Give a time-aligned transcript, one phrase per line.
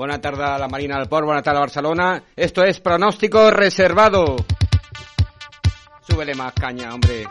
[0.00, 2.24] Buena tarde a la Marina del Port, buena tarde a Barcelona.
[2.34, 4.34] Esto es pronóstico reservado.
[6.08, 7.26] Súbele más caña, hombre.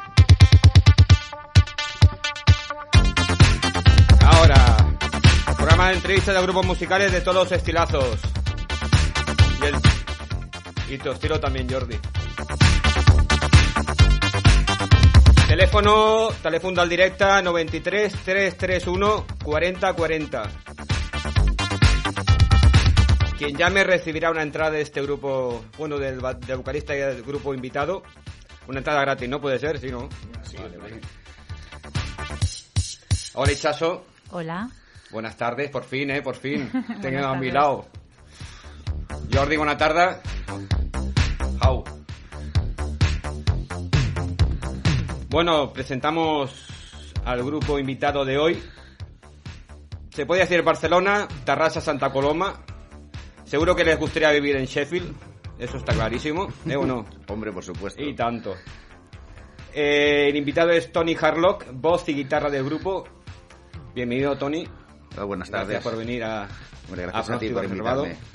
[4.24, 4.78] Ahora,
[5.58, 8.20] programa de entrevistas de grupos musicales de todos los estilazos.
[10.88, 11.00] Y, el...
[11.00, 11.98] tu estilo también, Jordi.
[15.48, 20.44] Teléfono, teléfono al directa 93 331 40 40.
[23.40, 27.54] Quien llame recibirá una entrada de este grupo, bueno, del, del vocalista y del grupo
[27.54, 28.04] invitado.
[28.68, 29.40] Una entrada gratis, ¿no?
[29.40, 30.10] Puede ser, sí, ¿no?
[30.44, 31.00] Sí, Vale, vale.
[33.36, 34.06] Hola, Ichazo.
[34.32, 34.70] Hola.
[35.12, 36.22] Buenas tardes, por fin, ¿eh?
[36.22, 36.70] Por fin.
[37.02, 37.86] Tengo a mi lado.
[39.34, 40.18] Jordi, buena tarde.
[41.66, 41.86] How.
[45.30, 46.68] Bueno, presentamos
[47.24, 48.62] al grupo invitado de hoy.
[50.10, 52.66] Se puede decir Barcelona, Tarrasa, Santa Coloma.
[53.50, 55.12] Seguro que les gustaría vivir en Sheffield.
[55.58, 57.04] Eso está clarísimo, ¿eh o no?
[57.28, 58.00] Hombre, por supuesto.
[58.00, 58.54] Y tanto.
[59.74, 63.06] Eh, el invitado es Tony Harlock, voz y guitarra del grupo.
[63.96, 64.68] Bienvenido, Tony.
[65.16, 65.84] Hola, buenas Gracias tardes.
[65.84, 66.48] por venir a,
[66.88, 68.06] Hombre, a gracias a, ti Pronóstico por Reservado.
[68.06, 68.30] invitarme.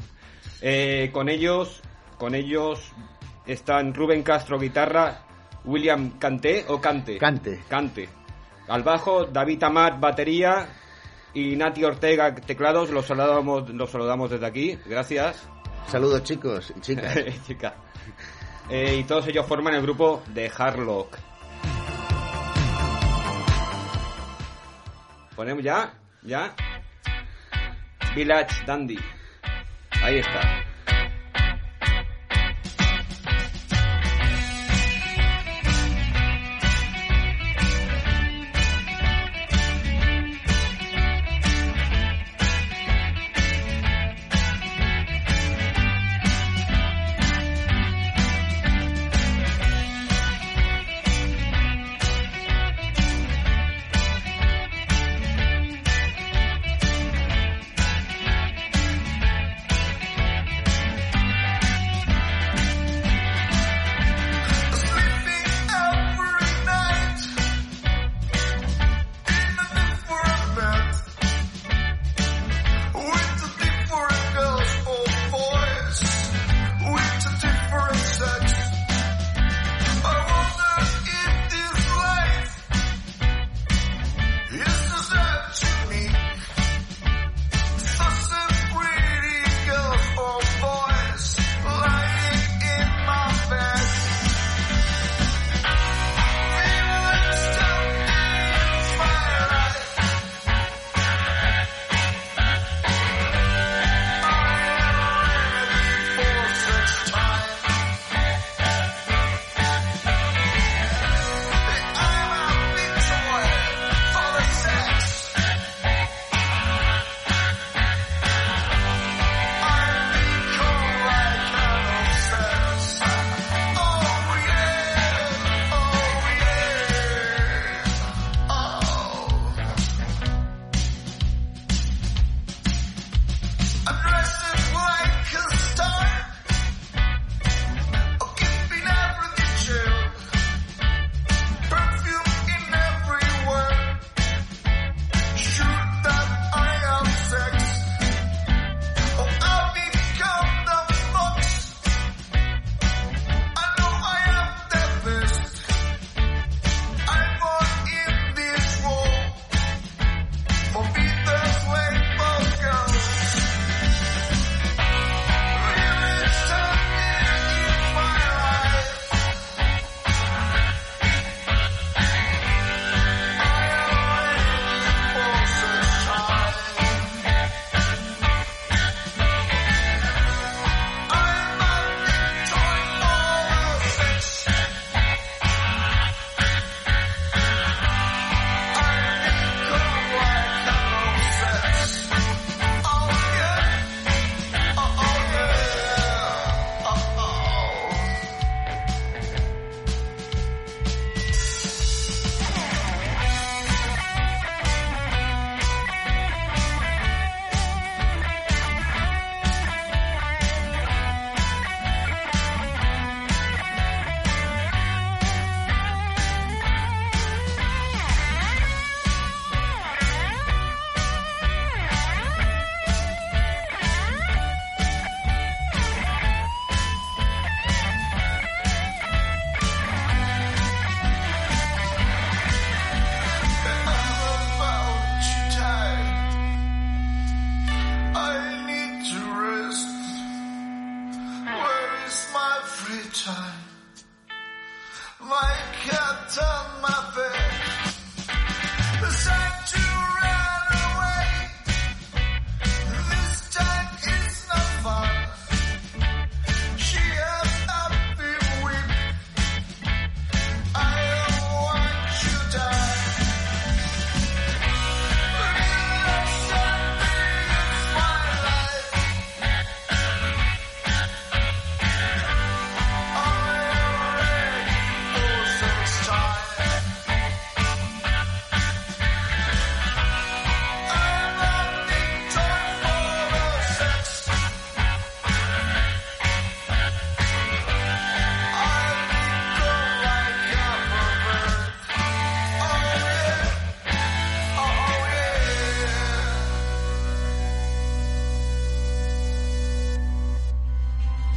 [0.63, 1.81] Eh, con ellos,
[2.19, 2.81] con ellos
[3.47, 5.27] están Rubén Castro guitarra,
[5.65, 7.19] William Canté o Cante.
[7.19, 7.61] Cante.
[7.69, 8.09] Cante.
[8.67, 10.67] Al bajo, David Amat batería
[11.35, 12.91] y Nati Ortega teclados.
[12.91, 14.79] Los saludamos, los saludamos desde aquí.
[14.87, 15.49] Gracias.
[15.89, 17.19] Saludos, chicos y chicas.
[17.47, 17.75] Chica.
[18.71, 21.19] Eh, y todos ellos forman el grupo de Harlock.
[25.37, 25.93] Ponemos ya,
[26.23, 26.55] ya.
[28.15, 28.99] Village Dandy.
[30.03, 30.64] Ahí está.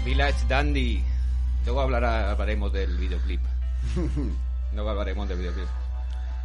[0.07, 1.04] Village Dandy.
[1.65, 3.42] Luego hablará, hablaremos del videoclip.
[4.74, 5.68] Luego hablaremos del videoclip.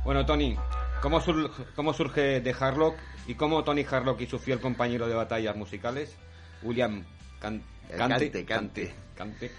[0.05, 0.57] Bueno, Tony,
[1.01, 2.97] ¿cómo, sur- cómo surge de Harlock
[3.29, 6.17] y cómo Tony Harlock y su fiel compañero de batallas musicales,
[6.63, 7.05] William
[7.41, 7.63] Can-
[7.97, 8.95] Cante, Cante, Cante.
[9.17, 9.51] Cante,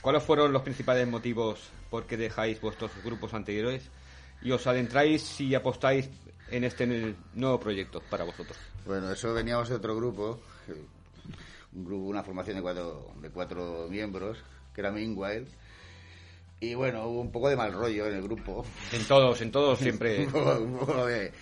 [0.00, 1.60] ¿Cuáles fueron los principales motivos
[1.90, 3.88] por qué dejáis vuestros grupos anteriores
[4.42, 6.10] y os adentráis y apostáis
[6.50, 8.58] en este nuevo proyecto para vosotros?
[8.84, 10.40] Bueno, eso veníamos de otro grupo,
[11.74, 14.38] un grupo, una formación de cuatro, de cuatro miembros,
[14.74, 15.46] que era Meanwhile.
[16.60, 18.64] Y bueno, hubo un poco de mal rollo en el grupo.
[18.92, 20.26] En todos, en todos siempre.
[20.26, 21.32] Un poco- un poco de-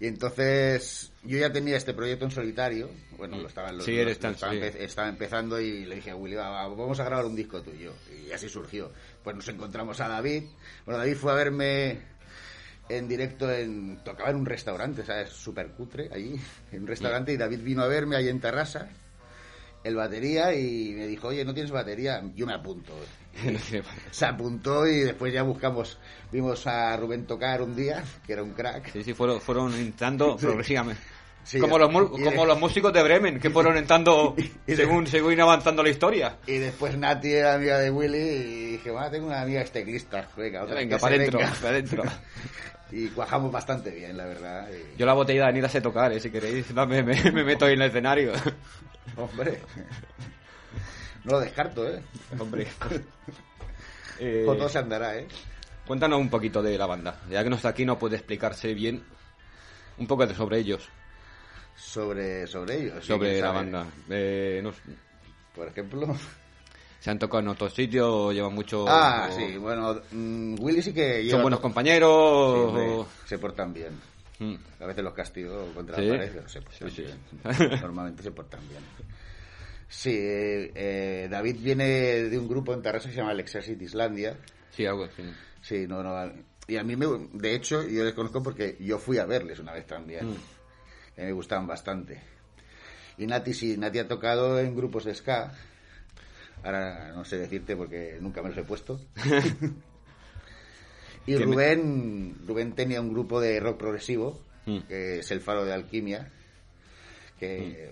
[0.00, 2.90] Y entonces yo ya tenía este proyecto en solitario.
[3.16, 4.58] Bueno, lo estaba, lo- Sí, lo- eres lo tan- estaba, sí.
[4.58, 7.62] empe- estaba empezando y le dije a Willy, "Va, va, vamos a grabar un disco
[7.62, 7.92] tuyo.
[8.26, 8.90] Y así surgió.
[9.22, 10.42] Pues nos encontramos a David.
[10.84, 11.98] Bueno, David fue a verme
[12.88, 14.02] en directo en...
[14.04, 15.30] Tocaba en un restaurante, ¿sabes?
[15.30, 16.34] Súper cutre, allí,
[16.72, 17.32] en un restaurante.
[17.32, 18.90] Y David vino a verme ahí en Terrassa,
[19.84, 22.22] el batería, y me dijo, oye, ¿no tienes batería?
[22.34, 22.92] Yo me apunto.
[24.10, 25.98] Se apuntó y después ya buscamos,
[26.32, 28.90] vimos a Rubén tocar un día, que era un crack.
[28.92, 30.46] Sí, sí, fueron, fueron entrando Sí.
[30.46, 31.00] progresivamente.
[31.44, 34.34] Sí, como, los, de- como los músicos de Bremen, que fueron entrando
[34.66, 36.38] Y de- según, según avanzando la historia.
[36.46, 40.62] Y después Nati era amiga de Willy y dije, bueno, tengo una amiga teclista, venga,
[40.62, 41.52] otra Venga, para adentro, venga".
[41.56, 42.02] para adentro.
[42.92, 44.68] Y cuajamos bastante bien, la verdad.
[44.70, 46.72] y- Yo la botella ni la sé tocar, eh, si queréis.
[46.74, 48.32] Dame, me, me meto ahí en el escenario.
[49.16, 49.60] Hombre,
[51.24, 52.02] no lo descarto, ¿eh?
[52.38, 52.66] Hombre.
[54.20, 55.26] Eh, Con todo se andará, ¿eh?
[55.88, 57.20] cuéntanos un poquito de la banda.
[57.28, 59.02] Ya que no está aquí, no puede explicarse bien
[59.98, 60.88] un poco de sobre ellos,
[61.76, 63.04] Sobre, sobre ellos.
[63.04, 63.54] sobre la sabe.
[63.58, 63.86] banda.
[64.08, 64.72] Eh, no-
[65.52, 66.16] Por ejemplo.
[67.00, 68.32] ¿Se han tocado en otros sitios?
[68.32, 68.84] ¿Llevan mucho...?
[68.88, 72.54] Ah, o- sí, bueno, mm, Willy sí que lleva ¿Son buenos compañeros?
[72.54, 74.00] Sí, hombre, o- se portan bien.
[74.38, 74.54] Mm.
[74.80, 76.02] A veces los castigo contra ¿Sí?
[76.06, 77.02] la pared, se portan Sí, sí.
[77.02, 77.80] bien.
[77.80, 78.82] Normalmente se portan bien.
[79.88, 83.80] Sí, eh, eh, David viene de un grupo en Tarrasa que se llama el Exercit
[83.80, 84.36] Islandia.
[84.70, 85.22] Sí, algo así.
[85.62, 86.32] Sí, no, no.
[86.66, 89.72] Y a mí, me, de hecho, yo les conozco porque yo fui a verles una
[89.72, 90.30] vez también.
[90.30, 90.36] Mm.
[91.14, 92.20] Que me gustaban bastante.
[93.18, 95.52] Y Nati, sí, Nati ha tocado en grupos de ska.
[96.64, 99.00] Ahora no sé decirte porque nunca me los he puesto.
[101.26, 104.78] y me- Rubén, Rubén tenía un grupo de rock progresivo, Mm.
[104.88, 106.30] que es el Faro de Alquimia,
[107.38, 107.90] que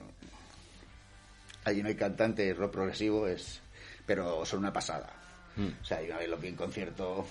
[1.65, 3.61] allí no hay cantante de rock progresivo, es
[4.07, 5.13] pero son una pasada.
[5.57, 5.67] Mm.
[5.81, 7.27] O sea, y una vez lo vi en concierto,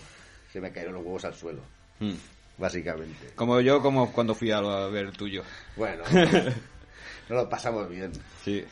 [0.51, 1.61] se me cayeron los huevos al suelo,
[1.99, 2.13] Mm.
[2.57, 3.31] básicamente.
[3.35, 5.43] Como yo, como cuando fui a, a ver tuyo.
[5.75, 6.03] Bueno,
[7.29, 8.11] no lo pasamos bien.
[8.43, 8.63] Sí.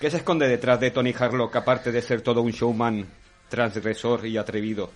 [0.00, 3.06] ¿Qué se esconde detrás de Tony Harlock, aparte de ser todo un showman
[3.48, 4.90] transgresor y atrevido?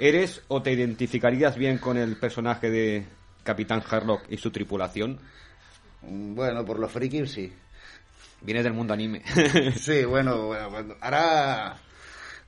[0.00, 3.06] ¿Eres o te identificarías bien con el personaje de
[3.44, 5.18] Capitán Harlock y su tripulación?
[6.02, 7.52] Mm, Bueno, por los frikis sí.
[8.42, 9.22] Vienes del mundo anime.
[9.76, 10.52] Sí, bueno,
[11.00, 11.76] ahora...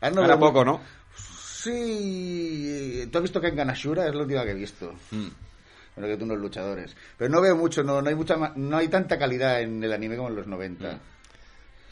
[0.00, 0.80] Ahora, no Ahora veo- poco, ¿no?
[1.16, 4.94] Sí, tú has visto que en Ganashura es la última que he visto.
[5.12, 5.28] Mm.
[5.94, 6.96] Bueno, que tú unos luchadores.
[7.16, 10.16] Pero no veo mucho, no, no hay mucha no hay tanta calidad en el anime
[10.16, 10.98] como en los 90.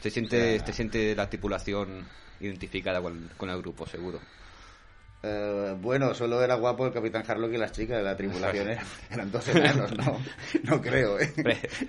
[0.01, 2.05] Se siente, te siente la tripulación
[2.39, 4.19] identificada con, con el grupo, seguro.
[5.23, 8.69] Eh, bueno, solo era guapo el Capitán Harlock y las chicas de la tripulación.
[8.69, 10.17] Eran, eran dos enanos, ¿no?
[10.63, 11.31] No creo, ¿eh?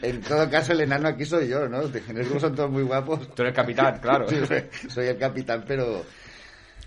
[0.02, 1.80] En todo caso, el enano aquí soy yo, ¿no?
[1.80, 1.90] El
[2.24, 3.34] grupo son todos muy guapos.
[3.34, 4.28] Tú eres capitán, claro.
[4.28, 6.04] Sí, soy, soy el capitán, pero...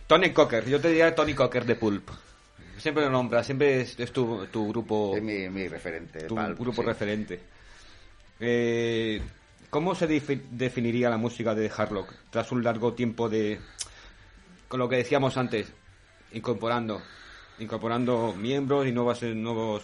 [0.07, 2.09] Tony Cocker, yo te diría Tony Cocker de Pulp.
[2.77, 6.25] Siempre lo nombras, siempre es, es tu, tu grupo, Es mi, mi referente.
[6.27, 6.87] tu grupo sí.
[6.87, 7.39] referente.
[8.39, 9.19] Eh,
[9.71, 13.59] ¿Cómo se defi- definiría la música de Harlock tras un largo tiempo de,
[14.67, 15.71] con lo que decíamos antes,
[16.33, 17.01] incorporando,
[17.59, 19.83] incorporando miembros y nuevas, nuevos,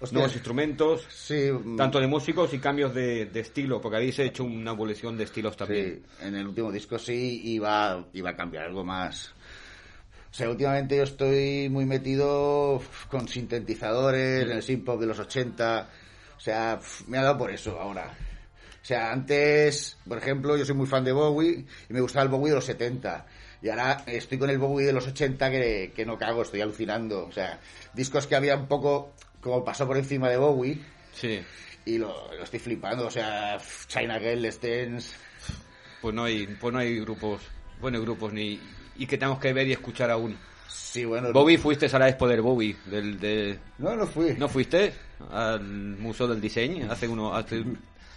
[0.00, 0.16] Hostia.
[0.18, 4.44] nuevos instrumentos, Sí, mm, tanto de músicos y cambios de, de estilo, porque habéis hecho
[4.44, 6.02] una evolución de estilos también.
[6.18, 9.32] Sí, en el último disco sí iba, iba a cambiar algo más.
[10.32, 15.90] O sea, últimamente yo estoy muy metido con sintetizadores, en el synth de los 80.
[16.38, 18.10] O sea, me ha dado por eso ahora.
[18.82, 22.30] O sea, antes, por ejemplo, yo soy muy fan de Bowie y me gustaba el
[22.30, 23.26] Bowie de los 70.
[23.62, 27.26] Y ahora estoy con el Bowie de los 80 que, que no cago, estoy alucinando.
[27.26, 27.60] O sea,
[27.94, 30.80] discos que había un poco como pasó por encima de Bowie
[31.12, 31.40] Sí.
[31.84, 33.06] y lo, lo estoy flipando.
[33.06, 35.14] O sea, China Girl, Stens,
[36.00, 37.42] Pues no hay, pues no hay grupos,
[37.80, 38.58] buenos grupos ni
[38.96, 40.36] y que tenemos que ver y escuchar aún.
[40.68, 41.32] Sí, bueno.
[41.32, 44.34] Bobby, fuiste a la Expo del Bobby, del, de, No, no fui.
[44.38, 44.92] ¿no fuiste
[45.30, 47.62] al Museo del Diseño hace uno, hace,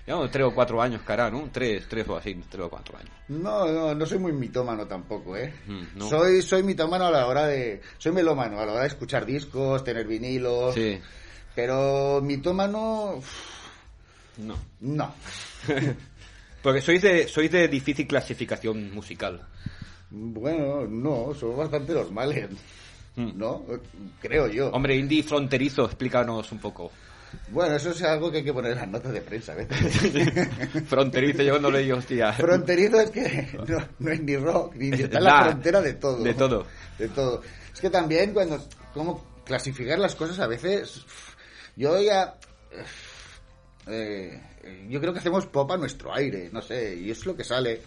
[0.06, 1.50] digamos, tres o cuatro años, cara, ¿no?
[1.52, 3.12] Tres, tres o así, tres o cuatro años.
[3.28, 5.54] No, no, no soy muy mitómano tampoco, ¿eh?
[5.66, 6.10] Mm, no.
[6.10, 7.82] Soy, soy mitómano a la hora de...
[7.98, 10.76] Soy melómano a la hora de escuchar discos, tener vinilos.
[10.76, 11.00] Sí,
[11.56, 13.20] Pero mitómano...
[14.38, 14.56] no.
[14.82, 15.16] No.
[16.62, 19.48] Porque sois de, sois de difícil clasificación musical.
[20.10, 22.50] Bueno, no, somos bastante normales.
[23.16, 23.64] ¿No?
[24.20, 24.70] Creo yo.
[24.70, 26.92] Hombre, indie fronterizo, explícanos un poco.
[27.50, 30.88] Bueno, eso es algo que hay que poner en las notas de prensa, a veces.
[30.88, 32.34] Fronterizo, yo no leí, hostia.
[32.34, 35.94] Fronterizo es que no, no es ni rock, ni está en la Nah, frontera de
[35.94, 36.24] todo.
[36.24, 36.66] de todo.
[36.98, 37.42] De todo.
[37.74, 38.64] Es que también cuando...
[38.94, 41.06] ¿Cómo clasificar las cosas a veces?
[41.76, 42.36] Yo ya...
[43.88, 44.42] eh,
[44.90, 47.82] yo creo que hacemos pop a nuestro aire, no sé, y es lo que sale.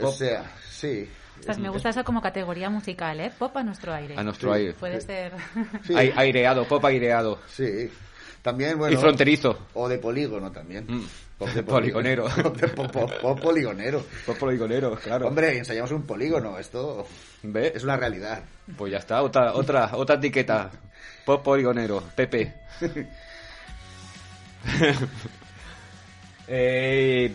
[0.00, 1.08] O sea, sí.
[1.38, 3.30] Ostras, me gusta eso como categoría musical, ¿eh?
[3.38, 4.14] Pop a nuestro aire.
[4.18, 4.58] A nuestro Sí.
[4.60, 4.72] aire.
[4.74, 5.32] Puede ser.
[5.86, 7.40] Sí, aireado, pop aireado.
[7.48, 7.90] sí.
[8.42, 8.94] También, bueno...
[8.94, 9.66] y fronterizo.
[9.74, 10.84] O de polígono también.
[10.86, 11.06] Mm.
[11.38, 12.24] Pop de Poligonero.
[13.22, 14.04] Pop, poligonero.
[14.26, 15.28] Pop poligonero, claro.
[15.28, 17.06] Hombre, ensayamos un polígono, esto
[17.42, 17.72] ¿Ve?
[17.74, 18.42] es una realidad.
[18.76, 20.70] Pues ya está, otra, otra, otra etiqueta.
[21.24, 22.54] Pop poligonero, Pepe.
[26.48, 27.32] eh,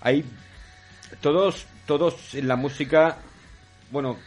[0.00, 0.24] hay
[1.20, 3.18] todos, todos en la música,
[3.90, 4.18] bueno,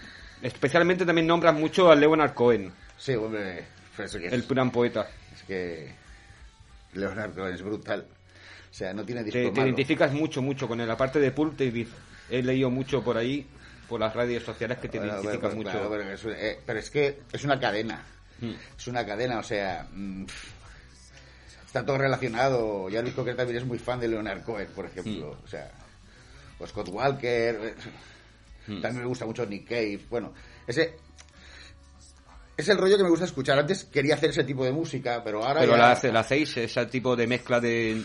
[0.41, 3.63] especialmente también nombran mucho a Leonard Cohen, Sí, hombre,
[3.95, 5.07] pues eso que es, el gran poeta.
[5.33, 5.93] es que
[6.97, 8.05] Leonardo es brutal.
[8.69, 10.89] O sea, no tiene disco Te, identificas mucho, mucho con él.
[10.91, 11.87] Aparte de Pulp, te
[12.29, 13.47] he leído mucho por ahí,
[13.87, 15.71] por las redes sociales, que te Bueno, identificas mucho.
[15.71, 18.03] claro, pero, es, eh, pero es que es una cadena.
[18.39, 18.51] Mm.
[18.77, 19.87] Es una cadena, o sea...
[19.91, 20.25] mm,
[21.65, 22.89] está todo relacionado.
[22.89, 25.37] Ya Luis Cocker también es muy fan de Leonard Cohen, por ejemplo.
[25.41, 25.45] Mm.
[25.45, 25.71] O sea,
[26.59, 27.55] o Scott Walker.
[27.63, 27.75] eh,
[28.81, 30.01] También me gusta mucho Nick Cave.
[30.09, 30.33] Bueno,
[30.67, 30.95] ese...
[32.57, 33.59] Es el rollo que me gusta escuchar.
[33.59, 36.57] Antes quería hacer ese tipo de música, pero ahora Pero ya- la, hace- la hacéis,
[36.57, 38.01] ese tipo de mezcla de...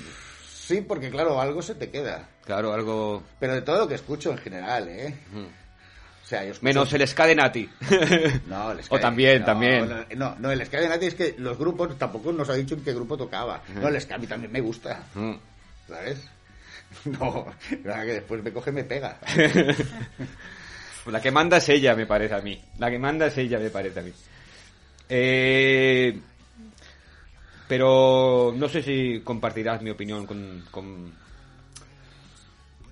[0.47, 2.29] Sí, porque claro, algo se te queda.
[2.45, 3.23] Claro, algo...
[3.41, 5.15] Pero de todo lo que escucho en general, ¿eh?
[5.35, 6.65] O sea, yo escucho...
[6.65, 7.69] Menos el ska de Nati.
[8.47, 9.89] No, el O Sky- también, no, también.
[10.17, 12.93] No, no, el de Nati es que los grupos tampoco nos ha dicho en qué
[12.95, 13.63] grupo tocaba.
[13.75, 15.33] No, el Sky a mí también me gusta, Mm.
[15.89, 16.19] ¿sabes?
[17.07, 17.47] No,
[17.85, 19.19] la que después me coge y me pega.
[21.07, 22.63] La que manda es ella, me parece a mí.
[22.79, 24.13] La que manda es ella, me parece a mí.
[25.15, 26.19] Eh,
[27.69, 31.13] pero no sé si compartirás mi opinión con, con-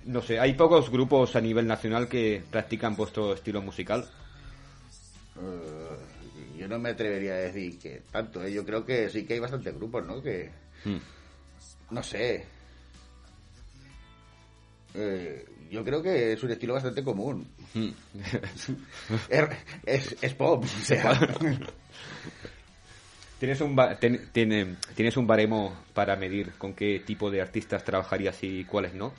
[0.05, 4.07] No sé, hay pocos grupos a nivel nacional que practican vuestro estilo musical.
[5.37, 8.53] Eh, yo no me atrevería a decir que tanto, ¿eh?
[8.53, 10.21] Yo creo que sí que hay bastantes grupos, ¿no?
[10.21, 10.51] Que,
[10.85, 10.97] Mm.
[11.95, 12.45] no sé...
[14.93, 17.47] Eh, yo creo que es un estilo bastante común.
[17.73, 17.89] Mm.
[19.29, 19.49] Es,
[19.85, 21.17] es, es pop, o sea...
[23.41, 28.37] ¿Tienes un, ba- ten- ¿Tienes un baremo para medir con qué tipo de artistas trabajarías
[28.43, 29.13] y cuáles no?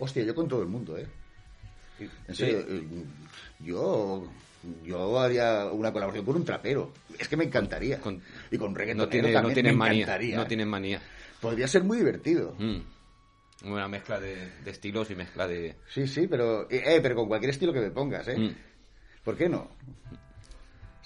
[0.00, 1.06] Hostia, yo con todo el mundo, ¿eh?
[2.26, 2.82] En serio, eh,
[3.60, 4.28] yo,
[4.82, 6.92] yo haría una colaboración con un trapero.
[7.20, 8.00] Es que me encantaría.
[8.00, 10.02] Con- y con reggaetonero No, tiene, no también tienen me manía.
[10.02, 10.36] encantaría.
[10.38, 11.00] No tienen manía.
[11.40, 12.56] Podría ser muy divertido.
[12.58, 12.80] Mm.
[13.70, 14.34] Una mezcla de,
[14.64, 15.76] de estilos y mezcla de...
[15.94, 18.36] Sí, sí, pero, eh, eh, pero con cualquier estilo que me pongas, ¿eh?
[18.38, 18.54] Mm.
[19.22, 19.70] ¿Por qué no?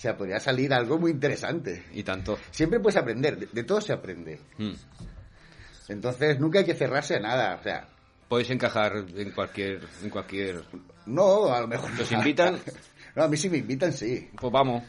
[0.01, 1.85] O sea, podría salir algo muy interesante.
[1.93, 2.39] Y tanto.
[2.51, 4.41] Siempre puedes aprender, de, de todo se aprende.
[4.57, 4.73] Mm.
[5.89, 7.57] Entonces, nunca hay que cerrarse a nada.
[7.61, 7.87] O sea,
[8.27, 9.87] Podéis encajar en cualquier...
[10.03, 10.65] En cualquier...
[11.05, 11.91] no, a lo mejor...
[11.99, 12.59] ¿Los invitan?
[13.15, 14.31] No, a mí sí me invitan, sí.
[14.41, 14.85] Pues vamos.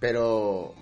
[0.00, 0.74] Pero.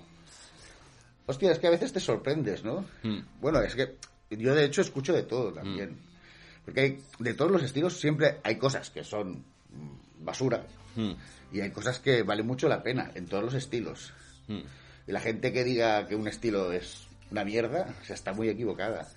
[1.27, 2.85] Hostia, es que a veces te sorprendes, ¿no?
[3.03, 3.19] Mm.
[3.39, 3.97] Bueno, es que
[4.31, 5.99] yo de hecho escucho de todo también.
[6.63, 10.65] Porque hay, de todos los estilos siempre hay cosas que son mm, basura
[10.95, 11.11] Mm.
[11.55, 14.13] Y hay cosas que valen mucho la pena en todos los estilos.
[14.47, 14.59] Mm.
[15.07, 18.49] Y la gente que diga que un estilo es una mierda, o sea, está muy
[18.49, 19.07] equivocada.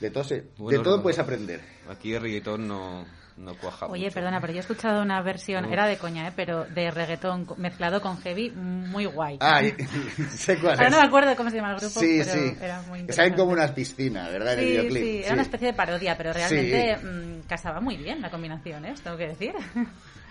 [0.00, 1.02] De todo, se- Bueno, de todo no.
[1.02, 1.60] puedes aprender.
[1.88, 4.14] Aquí el reggaetón no, no cuaja Oye, mucho.
[4.14, 6.32] perdona, pero yo he escuchado una versión, era de coña, ¿eh?
[6.34, 9.36] pero de reggaetón mezclado con heavy, muy guay.
[9.40, 9.70] Ah, y-
[10.36, 10.92] sé cuál Ahora es.
[10.92, 12.56] no me acuerdo cómo se llama el grupo, sí, pero sí.
[12.60, 13.62] era muy Que salen como interesante.
[13.62, 14.54] unas piscinas, ¿verdad?
[14.54, 15.02] En el Sí, videoclip.
[15.04, 16.38] sí, era una especie de parodia, pero Sí.
[16.40, 18.94] realmente mm, casaba muy bien la combinación, ¿eh?
[19.04, 19.52] Tengo que decir.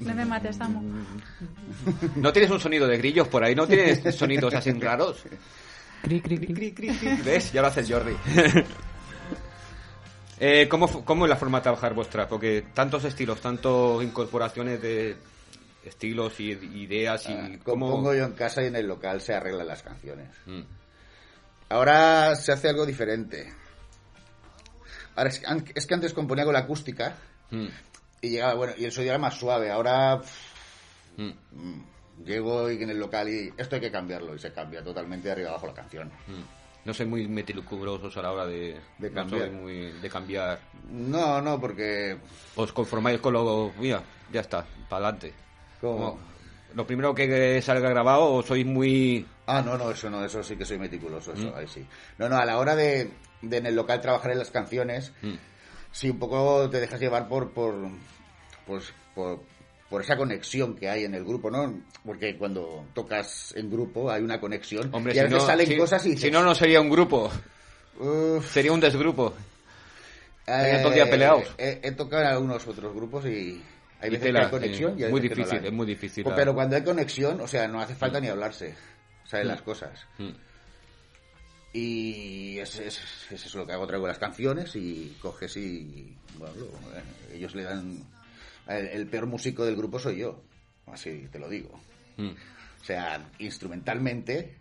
[0.00, 0.82] no me mates, Samu.
[2.16, 3.54] ¿No tienes un sonido de grillos por ahí?
[3.54, 5.22] ¿No tienes sonidos así raros?
[6.02, 7.16] Cri, cri, cri, cri, cri, cri.
[7.24, 7.52] ¿Ves?
[7.52, 8.16] Ya lo hace el Jordi.
[10.40, 12.28] eh, ¿cómo, ¿Cómo es la forma de trabajar vuestra?
[12.28, 15.16] Porque tantos estilos, tantas incorporaciones de
[15.84, 17.86] estilos y ideas y Ah, cómo...
[17.86, 20.28] Compongo yo en casa y en el local se arreglan las canciones.
[20.46, 20.62] Mm.
[21.68, 23.52] Ahora se hace algo diferente.
[25.16, 27.16] Ahora es, que an- es que antes componía con la acústica
[27.50, 27.66] Mm.
[28.22, 29.70] Y llegaba, bueno, y el sonido era más suave.
[29.70, 30.52] Ahora pff,
[31.18, 31.30] Mm.
[31.52, 31.84] mm,
[32.24, 35.32] llego y en el local y esto hay que cambiarlo y se cambia totalmente de
[35.32, 36.08] arriba abajo la canción.
[36.26, 36.86] Mm.
[36.86, 39.42] No soy muy meticulosos a la hora de, De cambiar.
[39.42, 40.58] soy muy de cambiar.
[40.90, 42.16] No, no, porque
[42.56, 43.72] Os conformáis con lo...
[43.78, 44.02] Mira,
[44.32, 45.34] ya está, para adelante.
[45.80, 46.18] como
[46.74, 49.26] lo primero que salga grabado o sois muy...
[49.46, 51.86] Ah, no, no, eso no, eso sí que soy meticuloso, eso, ahí sí.
[52.16, 53.10] No, no, a la hora de,
[53.42, 55.34] de en el local trabajar en las canciones, Mm.
[55.92, 57.74] Sí, un poco te dejas llevar por, por,
[58.66, 59.40] pues, por,
[59.88, 61.80] por esa conexión que hay en el grupo, ¿no?
[62.04, 65.66] Porque cuando tocas en grupo hay una conexión Hombre, y a si veces no, salen
[65.66, 67.30] si- cosas y si no, no sería un grupo,
[67.98, 69.34] "Uf, sería un desgrupo.
[70.46, 71.44] Eh, todo el día peleados.
[71.56, 73.62] He, he tocado en algunos otros grupos y
[74.00, 75.62] hay Y veces tela, que hay conexión y hay Muy veces que no difícil, la
[75.62, 75.68] hay.
[75.68, 78.74] es muy difícil Pues, Pero cuando hay conexión, o sea, no hace falta ni hablarse,
[79.24, 79.46] ¿sabes?
[79.46, 80.04] Las cosas.
[80.18, 80.30] Mm.
[81.72, 86.54] Y es, es, es eso lo que hago, traigo las canciones y coges y, bueno,
[86.94, 87.98] eh, ellos le dan...
[88.66, 90.40] El, el peor músico del grupo soy yo,
[90.86, 91.80] así te lo digo.
[92.16, 92.30] Mm.
[92.80, 94.54] O sea, instrumentalmente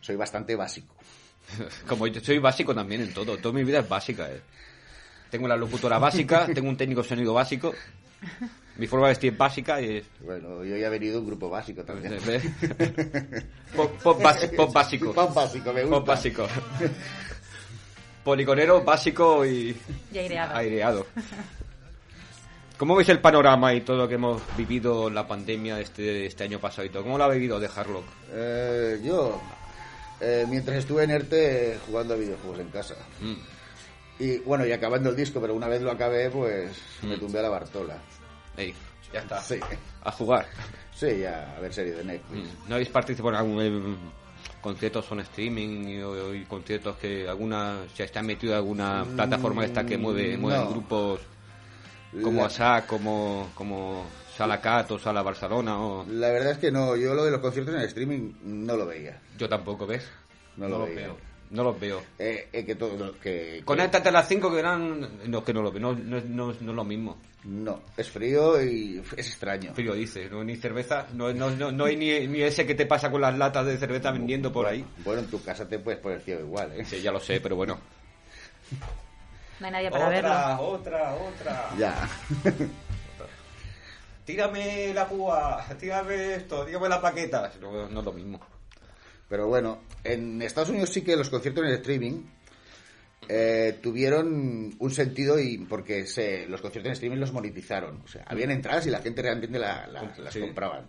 [0.00, 0.94] soy bastante básico.
[1.88, 4.30] Como yo soy básico también en todo, toda mi vida es básica.
[4.30, 4.40] eh.
[5.30, 7.74] Tengo la locutora básica, tengo un técnico de sonido básico,
[8.78, 10.04] mi forma de vestir es básica y es...
[10.20, 12.16] Bueno, yo ya he venido un grupo básico también.
[13.76, 15.12] pop, pop basi- pop básico.
[15.12, 15.96] Pop básico, me gusta.
[15.98, 16.46] Pop básico.
[18.24, 19.76] Poligonero básico y
[20.12, 20.54] Y aireado.
[20.56, 21.06] aireado.
[22.76, 26.44] ¿Cómo veis el panorama y todo lo que hemos vivido en la pandemia este, este
[26.44, 27.02] año pasado y todo?
[27.02, 28.04] ¿Cómo lo ha vivido de Harlock?
[28.32, 29.40] Eh, yo,
[30.20, 32.94] eh, mientras estuve en ERTE eh, jugando a videojuegos en casa.
[33.20, 33.34] Mm.
[34.20, 36.70] Y bueno, y acabando el disco, pero una vez lo acabé, pues
[37.02, 37.20] me Mm.
[37.20, 37.98] tumbé a la Bartola.
[38.58, 38.74] Ey,
[39.12, 39.40] ya está.
[39.40, 39.58] Sí,
[40.04, 40.46] A jugar.
[40.94, 42.42] sí, ya, a ver serie de Netflix.
[42.44, 42.68] Mm.
[42.68, 43.96] ¿No habéis participado en algún eh,
[44.60, 49.64] conciertos son streaming y, o- y conciertos que alguna se está metido en alguna plataforma
[49.64, 50.68] esta que mueve, mueve no.
[50.70, 51.20] grupos
[52.22, 56.04] como La- ASAC, como, como Sala Cat o Sala Barcelona o...
[56.08, 59.20] La verdad es que no, yo lo de los conciertos en streaming no lo veía.
[59.36, 60.08] Yo tampoco, ¿ves?
[60.56, 60.94] No lo veía.
[60.96, 61.16] veo.
[61.50, 62.02] No los veo.
[62.18, 65.30] Eh, eh, que todo, que, Conéctate a las 5 que eran...
[65.30, 65.80] No, que no lo veo.
[65.80, 67.18] No, no, no, no es lo mismo.
[67.44, 69.72] No, es frío y es extraño.
[69.72, 72.84] Frío dice, no ni cerveza, no, no, no, no hay ni, ni ese que te
[72.84, 74.84] pasa con las latas de cerveza vendiendo por ahí.
[75.04, 76.84] Bueno, en tu casa te puedes poner ciego igual, ¿eh?
[76.84, 77.78] Sí, ya lo sé, pero bueno.
[79.60, 80.60] No hay nadie para verlo.
[80.60, 81.70] otra, otra.
[81.78, 82.08] Ya.
[84.24, 87.50] Tírame la púa, tírame esto, tírame la paqueta.
[87.62, 88.40] No, no es lo mismo.
[89.28, 92.22] Pero bueno, en Estados Unidos sí que los conciertos en streaming
[93.28, 98.00] eh, tuvieron un sentido y porque se, los conciertos en streaming los monetizaron.
[98.04, 100.40] O sea, habían entradas y la gente realmente la- la- las Sí.
[100.40, 100.86] compraban.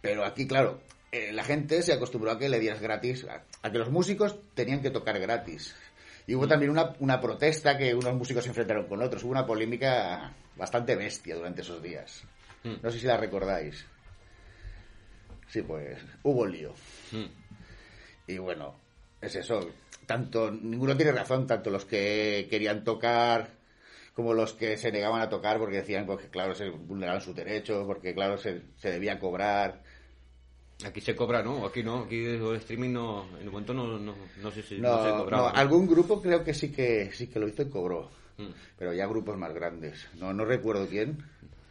[0.00, 3.72] Pero aquí, claro, eh, la gente se acostumbró a que le dieras gratis, a, a
[3.72, 5.74] que los músicos tenían que tocar gratis.
[6.28, 9.22] Y hubo también una, una protesta que unos músicos se enfrentaron con otros.
[9.24, 12.22] Hubo una polémica bastante bestia durante esos días.
[12.64, 12.74] Mm.
[12.82, 13.84] No sé si la recordáis.
[15.48, 16.72] Sí, pues hubo lío.
[17.12, 17.24] Mm.
[18.32, 18.74] Y bueno,
[19.20, 19.60] es eso.
[20.06, 23.50] Tanto, ninguno tiene razón, tanto los que querían tocar
[24.14, 27.34] como los que se negaban a tocar porque decían pues, que, claro, se vulneraban sus
[27.34, 29.82] derechos, porque, claro, se, se debía cobrar.
[30.86, 31.66] Aquí se cobra, ¿no?
[31.66, 34.96] Aquí no, aquí el streaming no, en el momento no, no, no sé si No,
[34.96, 35.52] no, se cobraba.
[35.52, 35.58] ¿no?
[35.58, 38.50] algún grupo creo que sí que sí que lo hizo y cobró, Mm.
[38.78, 40.06] pero ya grupos más grandes.
[40.16, 41.16] No, no recuerdo quién.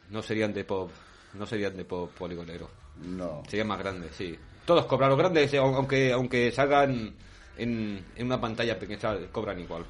[0.09, 0.89] No serían de pop,
[1.35, 2.69] no serían de pop poligonero.
[3.03, 3.43] No.
[3.47, 4.37] Serían más grandes, sí.
[4.65, 7.13] Todos cobran, los grandes, eh, aunque, aunque salgan
[7.57, 9.85] en, en una pantalla pequeña, cobran igual.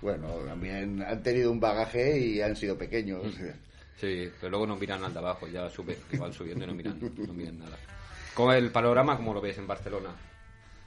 [0.00, 3.22] Bueno, también han tenido un bagaje y han sido pequeños.
[3.96, 6.98] Sí, pero luego no miran al de abajo, ya sube, igual subiendo y no miran,
[7.00, 7.78] no miran nada.
[8.34, 10.10] ¿Cómo el panorama, cómo lo ves en Barcelona?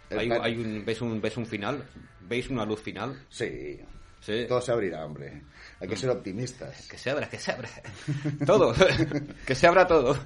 [0.10, 1.84] El ¿Hay, un, ves, un, ¿Ves un final?
[2.22, 3.26] ¿Veis una luz final?
[3.30, 3.80] Sí,
[4.20, 4.46] Sí.
[4.48, 5.42] todo se abrirá, hombre.
[5.80, 6.88] Hay que ser optimistas.
[6.88, 7.70] Que se abra, que se abra.
[8.46, 8.74] Todo.
[9.46, 10.18] que se abra todo.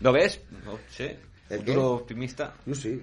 [0.00, 0.40] ¿Lo ves?
[0.64, 1.04] No, sí.
[1.48, 1.72] ¿El qué?
[1.72, 2.54] Futuro optimista.
[2.66, 3.02] Yo sí.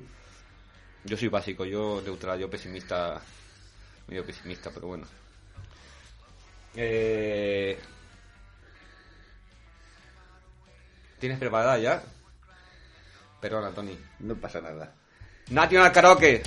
[1.04, 3.22] Yo soy básico, yo neutral, yo pesimista.
[4.08, 5.06] Medio pesimista, pero bueno.
[6.76, 7.80] Eh...
[11.20, 12.04] ¿Tienes preparada ya?
[13.42, 13.98] Perdona, Tony.
[14.20, 14.94] No pasa nada.
[15.50, 16.44] National Karaoke.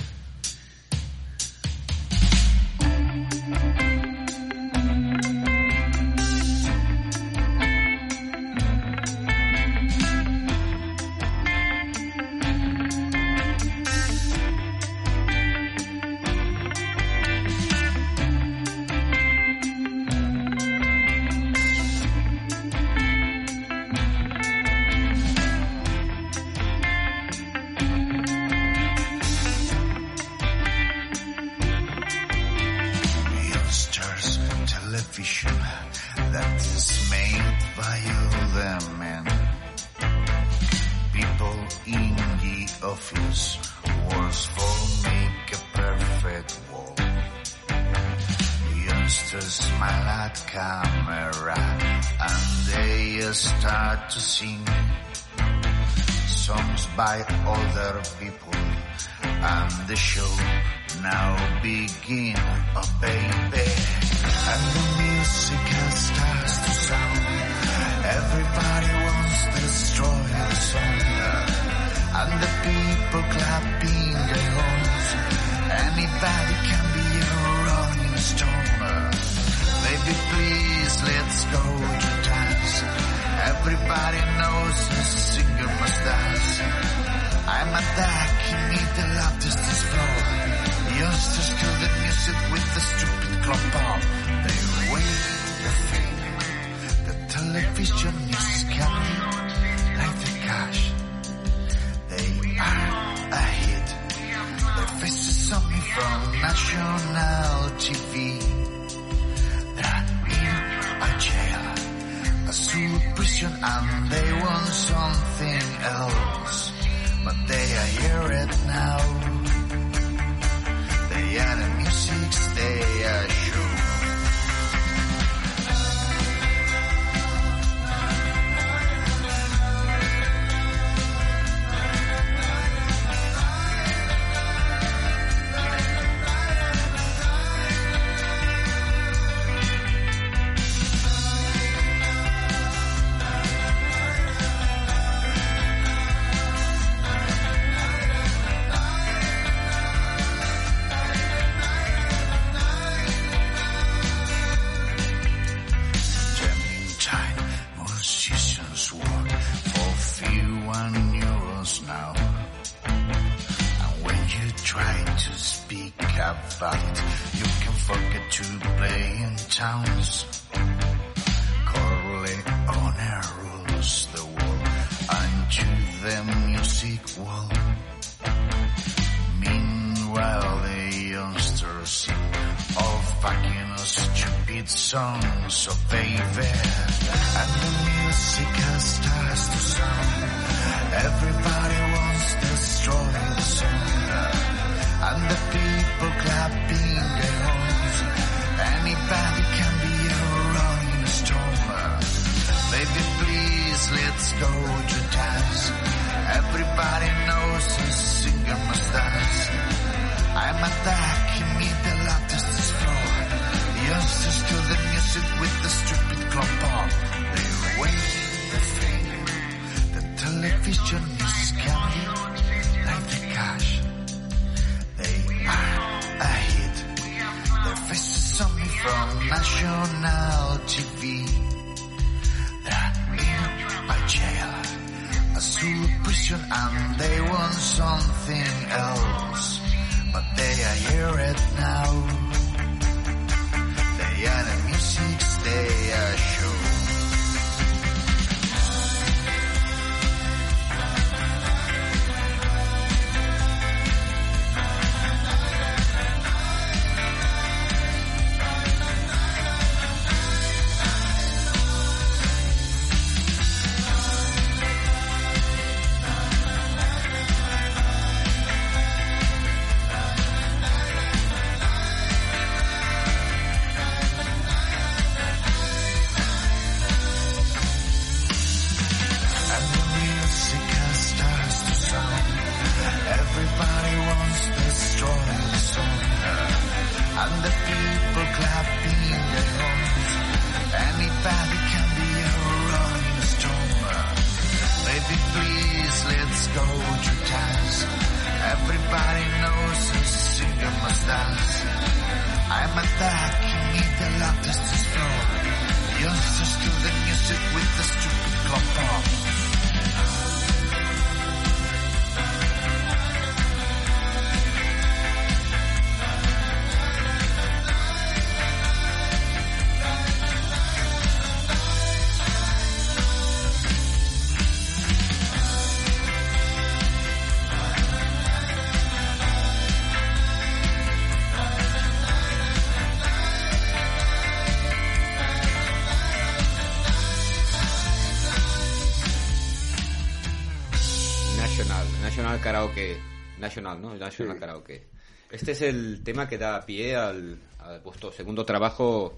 [343.49, 343.95] National, ¿no?
[343.95, 344.39] National Sí.
[344.39, 344.83] Karaoke.
[345.31, 349.17] Este es el tema que da pie al, a vuestro segundo trabajo.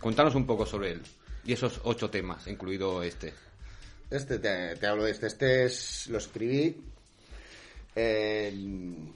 [0.00, 1.02] Contanos un poco sobre él.
[1.44, 3.32] Y esos ocho temas, incluido este.
[4.10, 5.26] Este, te, te hablo de este.
[5.26, 6.76] Este es, lo escribí
[7.94, 9.12] en-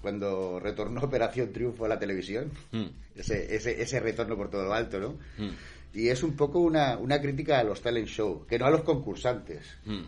[0.00, 2.50] cuando retornó Operación Triunfo a la televisión.
[2.72, 2.86] Mm.
[3.16, 5.10] Ese, ese, ese retorno por todo lo alto, ¿no?
[5.38, 5.50] Mm.
[5.92, 8.82] Y es un poco una, una crítica a los talent show, que no a los
[8.82, 10.02] concursantes, Mm.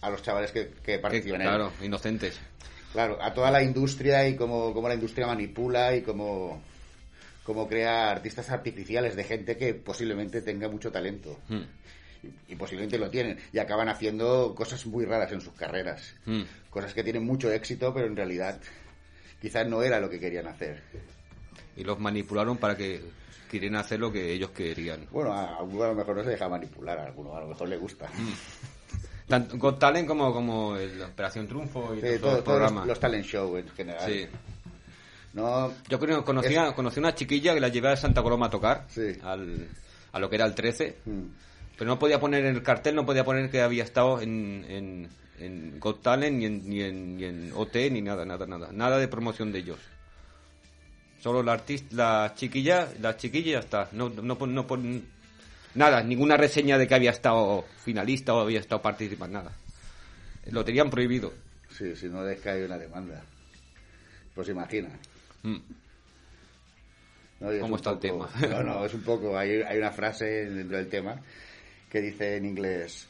[0.00, 1.54] A los chavales que, que participan en él.
[1.54, 2.38] claro, inocentes.
[2.92, 6.62] Claro, a toda la industria y cómo, cómo la industria manipula y cómo,
[7.44, 11.38] cómo crea artistas artificiales de gente que posiblemente tenga mucho talento.
[11.48, 11.62] Mm.
[12.22, 13.38] Y, y posiblemente lo tienen.
[13.52, 16.14] Y acaban haciendo cosas muy raras en sus carreras.
[16.24, 16.42] Mm.
[16.70, 18.58] Cosas que tienen mucho éxito, pero en realidad
[19.40, 20.82] quizás no era lo que querían hacer.
[21.76, 23.02] Y los manipularon para que
[23.48, 25.06] quieran hacer lo que ellos querían.
[25.10, 27.68] Bueno, a alguno a lo mejor no se deja manipular, a alguno a lo mejor
[27.68, 28.08] le gusta.
[29.28, 32.86] Tanto Got Talent como, como el Operación Triunfo y todo- los todos los, programas.
[32.86, 34.10] los talent show en general.
[34.10, 34.26] Sí.
[35.34, 38.86] No, Yo conocí, a, conocí una chiquilla que la llevé a Santa Coloma a tocar,
[38.88, 39.12] Sí.
[39.22, 39.68] al,
[40.12, 41.20] a lo que era el 13, mm,
[41.76, 45.08] pero no podía poner en el cartel, no podía poner que había estado en, en,
[45.38, 48.70] en Got Talent, ni en, ni, en, ni en OT, ni nada, nada, nada.
[48.72, 49.78] Nada de promoción de ellos.
[51.22, 53.88] Solo la artista, la chiquilla, la chiquilla ya está.
[53.92, 55.04] No, no, no pon-
[55.78, 59.52] nada, ninguna reseña de que había estado finalista o había estado participando, nada.
[60.50, 61.32] Lo tenían prohibido.
[61.70, 63.22] sí, si no les cae una demanda.
[64.34, 64.90] Pues imagina.
[65.42, 65.56] Mm.
[67.40, 67.50] ¿no?
[67.50, 68.28] Es ¿Cómo está el tema?
[68.50, 69.36] No, no, es un poco.
[69.38, 71.20] Hay, hay una frase dentro del tema
[71.90, 73.06] que dice en inglés: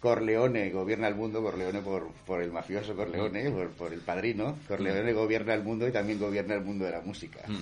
[0.00, 4.58] Corleone gobierna el mundo, Corleone por, por el mafioso Corleone, por, por el padrino.
[4.66, 7.40] Corleone gobierna el mundo y también gobierna el mundo de la música.
[7.46, 7.60] Mm.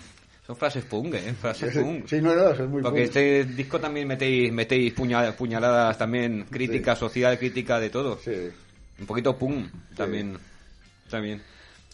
[0.48, 1.34] Son frases punk, ¿eh?
[1.38, 2.06] Frases punk.
[2.08, 3.08] Sí, no, no, es muy Porque punk.
[3.08, 8.18] este disco también metéis, metéis puña- puñaladas también, crítica social, crítica de todo.
[8.18, 8.32] Sí.
[8.98, 10.38] Un poquito pum también.
[11.10, 11.42] También.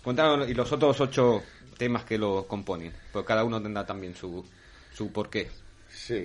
[0.04, 1.42] Cuéntanos, y los otros ocho
[1.76, 2.92] temas que lo componen.
[3.12, 4.44] Pues cada uno tendrá también su,
[4.92, 5.48] su porqué.
[5.90, 6.24] Sí.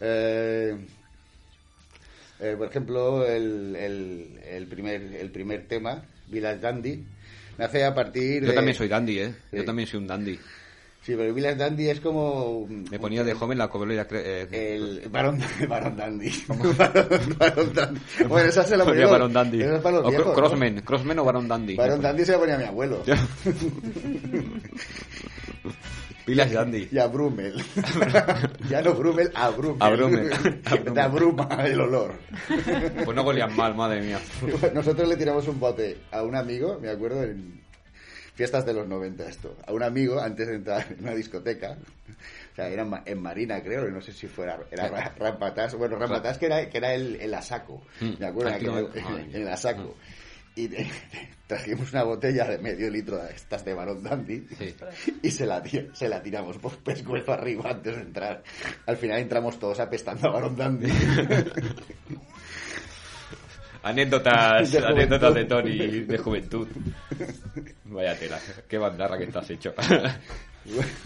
[0.00, 0.76] Eh,
[2.38, 7.04] eh, por ejemplo, el, el, el primer, el primer tema, Village Dandy,
[7.58, 8.54] nace a partir Yo de...
[8.54, 9.34] también soy dandy, ¿eh?
[9.50, 9.66] Yo Sí.
[9.66, 10.38] también soy un dandy.
[11.06, 12.66] Sí, pero Village Dandy es como...
[12.68, 14.08] Me ponía de joven la cobelera.
[14.10, 15.38] eh, El varón,
[15.68, 16.32] varón dandy.
[16.48, 16.76] varón,
[17.38, 18.00] varón dandy.
[18.28, 19.62] Bueno, esa se la ponía varón dandy.
[19.62, 20.34] Esa es para los o viejos, ¿no?
[20.34, 21.76] crossman, crossman o varón dandy.
[21.76, 23.04] Varón dandy se la ponía a mi abuelo.
[26.24, 26.88] Pilas dandy.
[26.90, 27.54] Y a Brumel.
[28.68, 29.76] ya no Brumel, a Brumel.
[29.82, 30.32] A Brumel.
[30.64, 32.14] A Te abruma el olor.
[33.04, 34.18] Pues no golían mal, madre mía.
[34.74, 37.64] Nosotros le tiramos un bote a un amigo, me acuerdo, en
[38.36, 41.76] fiestas de los 90 esto, a un amigo antes de entrar en una discoteca.
[42.52, 45.74] O sea, era en Ma- en Marina, creo, no sé si fuera, era Ra- Rampatás,
[45.74, 48.12] bueno, Rampatás que era, que era el, el asaco, Mm.
[48.20, 48.90] me acuerdo,
[49.32, 49.96] el asaco.
[50.54, 50.88] Y te-
[51.46, 54.74] trajimos una botella de medio litro de estas de Barón Dandy Sí.
[55.22, 58.42] y se la, se la tiramos por pescuezo arriba antes de entrar.
[58.86, 60.88] Al final entramos todos apestando a Barón Dandy.
[63.82, 66.66] Anécdotas, De anécdotas de Tony de juventud.
[67.88, 69.72] Vaya tela, qué bandarra que estás hecho.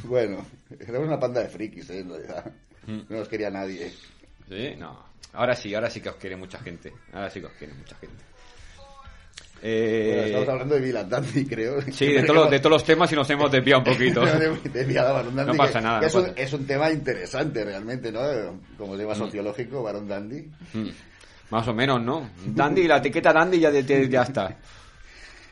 [0.05, 0.47] Bueno,
[0.81, 1.99] éramos una panda de frikis, ¿eh?
[2.01, 2.51] en realidad.
[2.87, 3.01] Mm.
[3.11, 3.93] No nos quería nadie.
[4.49, 4.75] ¿Sí?
[4.79, 5.05] No.
[5.35, 6.91] Ahora sí, ahora sí que os quiere mucha gente.
[7.13, 8.25] Ahora sí que os quiere mucha gente.
[8.79, 11.83] Bueno, Eh, estamos hablando de Vilas Dandy, creo.
[11.93, 14.25] sí, de, todos los- de todos los temas y nos hemos desviado un poquito.
[15.45, 16.35] No pasa nada, no es, un, pasa.
[16.41, 18.21] es un tema interesante realmente, ¿no?
[18.79, 20.49] Como tema sociológico, Barón Dandy.
[20.73, 20.89] Mm.
[21.51, 22.31] Más o menos, ¿no?
[22.47, 24.57] Dandy, la etiqueta Dandy ya, de- de- ya está.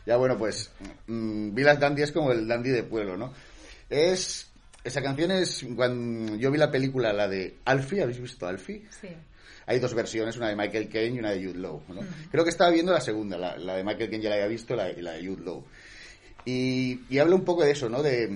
[0.08, 0.70] Ya bueno, pues
[1.06, 3.30] mm, Vilas Dandy es como el dandy de pueblo, ¿no?
[3.90, 4.50] Es...
[4.82, 5.66] Esa canción es...
[5.76, 8.86] Cuando yo vi la película, la de Alfie, ¿habéis visto Alfie?
[8.88, 9.08] Sí.
[9.66, 11.82] Hay dos versiones, una de Michael Caine y una de Jude Law.
[11.88, 12.00] ¿no?
[12.30, 14.74] Creo que estaba viendo la segunda, la, la de Michael Caine ya la había visto
[14.74, 15.62] la, y la de Jude Law.
[16.46, 18.02] Y, y habla un poco de eso, ¿no?
[18.02, 18.34] De,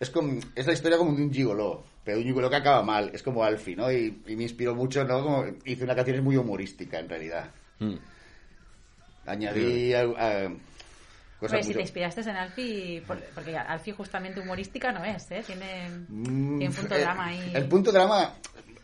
[0.00, 3.12] es, como, es la historia como de un gigoló, pero un gigoló que acaba mal.
[3.14, 3.92] Es como Alfie, ¿no?
[3.92, 5.22] Y, y me inspiró mucho, ¿no?
[5.22, 7.52] Como, hice una canción muy humorística, en realidad.
[7.78, 7.94] Mm.
[9.26, 10.52] Añadí a- a-
[11.62, 15.42] si te inspiraste en Alfie, por- porque Alfie justamente humorística no es, ¿eh?
[15.46, 17.52] Tiene, Mm, tiene un punto eh, drama ahí.
[17.54, 18.34] El punto drama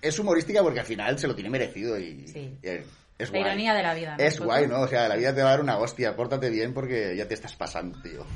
[0.01, 2.59] es humorística porque al final se lo tiene merecido y, Sí.
[2.63, 2.85] y es,
[3.19, 3.51] es La guay.
[3.53, 4.23] ironía de la vida, ¿no?
[4.25, 4.67] Es guay.
[4.67, 4.81] ¿no?
[4.81, 7.35] O sea, la vida te va a dar una hostia, pórtate bien porque ya te
[7.35, 8.27] estás pasando, tío.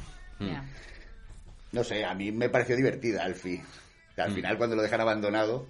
[1.73, 3.63] No sé, a mí me pareció divertida Alfie.
[4.13, 4.35] O sea, al Mm.
[4.35, 5.67] final cuando lo dejan abandonado,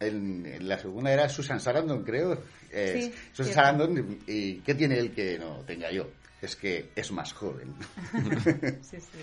[0.00, 2.36] en, en la segunda era Susan Sarandon, creo.
[2.70, 3.52] Sí, Susan cierto.
[3.52, 6.08] Sarandon, ¿y qué tiene él que no tenga yo?
[6.42, 7.74] Es que es más joven.
[8.82, 9.18] Sí, sí.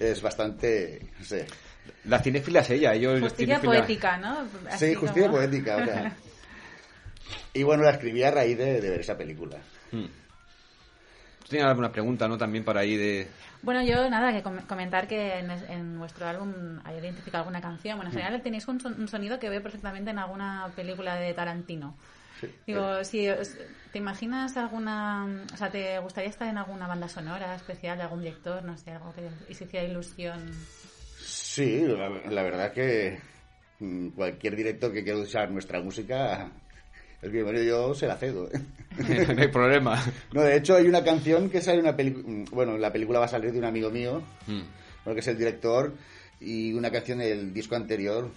[0.00, 1.46] es bastante, no sé.
[2.06, 4.48] La cinéfila es ella, ellos Justicia cinéfila- poética, ¿no?
[4.70, 6.16] Así sí, justicia como- poética, o sea.
[7.54, 9.58] Y bueno, la escribí a raíz de, de ver esa película.
[9.92, 10.04] Mm.
[11.44, 12.36] Tú tenías alguna pregunta, ¿no?
[12.38, 13.28] También para ahí de...
[13.62, 17.96] Bueno, yo nada, que com- comentar que en, en vuestro álbum hay identificado alguna canción.
[17.98, 18.18] Bueno, en Mm.
[18.18, 21.96] general tenéis un, son- un sonido que veo perfectamente en alguna película de Tarantino.
[22.66, 23.56] Digo, si os-
[23.92, 25.26] ¿te imaginas alguna...
[25.52, 28.62] O sea, ¿te gustaría estar en alguna banda sonora especial de algún director?
[28.64, 30.40] No sé, algo que y se hiciera ilusión.
[31.20, 33.18] Sí, la, la verdad que
[33.80, 36.50] mm, cualquier director que quiera usar nuestra música,
[37.30, 38.48] bienvenido, yo se la cedo.
[38.52, 38.60] ¿eh?
[39.34, 40.02] no hay problema.
[40.32, 43.24] No, de hecho hay una canción que sale en una película, bueno, la película va
[43.26, 45.12] a salir de un amigo mío, Mm.
[45.12, 45.92] que es el director,
[46.40, 48.28] y una canción del disco anterior.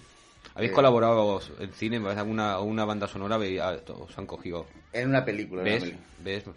[0.55, 1.99] ¿Habéis Eh, colaborado en cine?
[1.99, 3.37] ¿Ves alguna una banda sonora?
[3.61, 4.65] Ah, Os han cogido.
[4.93, 5.61] En una película.
[5.61, 5.85] en una
[6.23, 6.43] ¿Ves?
[6.45, 6.55] ¿Ves?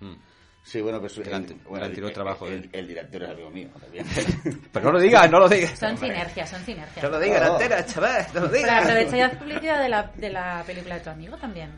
[0.00, 0.14] Mm.
[0.64, 3.68] Sí, bueno, pues El ante- el anterior trabajo de el, el director es amigo mío
[3.78, 4.06] también.
[4.72, 5.78] Pero no lo digas, no lo digas.
[5.78, 7.02] Son sinergias, son sinergias.
[7.04, 7.52] No lo digas, No.
[7.60, 8.82] entera, chaval, no lo Pero digas.
[8.84, 11.70] aprovecha y haz publicidad de la, de la película de tu amigo también.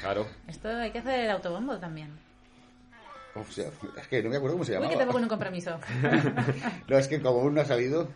[0.00, 0.26] Claro.
[0.48, 2.10] Esto hay que hacer el autobombo también.
[3.34, 3.66] O sea,
[4.00, 4.92] es que no me acuerdo cómo se Uy, llamaba.
[4.92, 5.78] que te pongo en un compromiso.
[6.88, 8.08] No, es que como aún no ha salido,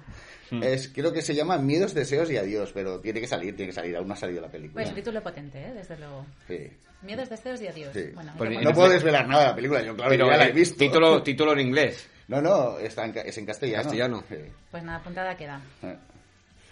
[0.51, 0.63] Hmm.
[0.63, 3.75] es, creo que se llama Miedos, Deseos y Adiós, pero tiene que salir, tiene que
[3.75, 4.83] salir, aún no ha salido la película.
[4.83, 5.73] Pues título potente, ¿eh?
[5.73, 6.27] desde luego.
[6.47, 6.71] Sí,
[7.05, 7.93] Miedos, deseos y adiós.
[7.93, 8.11] sí.
[8.15, 10.53] Bueno, Pues no puedo desvelar nada de la película, yo claro, Pero ya la he
[10.53, 10.77] visto.
[10.79, 12.09] Título, título en inglés.
[12.29, 13.83] No, no, está en es en castellano.
[13.83, 14.25] Castellano.
[14.29, 14.37] Sí.
[14.71, 15.61] Pues nada, apuntada queda.
[15.83, 15.97] Eh.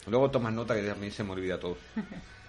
[0.07, 1.77] Luego tomas nota que a mí se me olvida todo.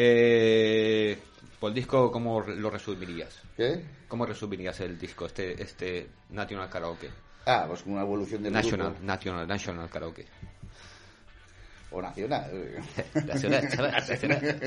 [0.00, 1.18] Eh,
[1.58, 3.40] pues el disco, ¿cómo lo resumirías?
[3.56, 3.82] ¿Qué?
[4.06, 7.10] ¿Cómo resumirías el disco, este, este National Karaoke?
[7.46, 9.04] Ah, pues una evolución del National, grupo.
[9.04, 10.26] National, National Karaoke.
[11.90, 12.50] O nacional.
[13.26, 14.60] Nacional, chaval, nacional.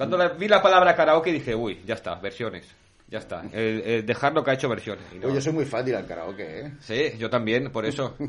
[0.00, 2.66] Cuando la- vi la palabra karaoke dije, uy, ya está, versiones.
[3.08, 3.42] Ya está.
[3.52, 5.04] El, el dejarlo que ha hecho versiones.
[5.14, 5.34] Y no.
[5.34, 6.72] Yo soy muy fan de ir al karaoke, ¿eh?
[6.80, 8.16] Sí, yo también, por eso.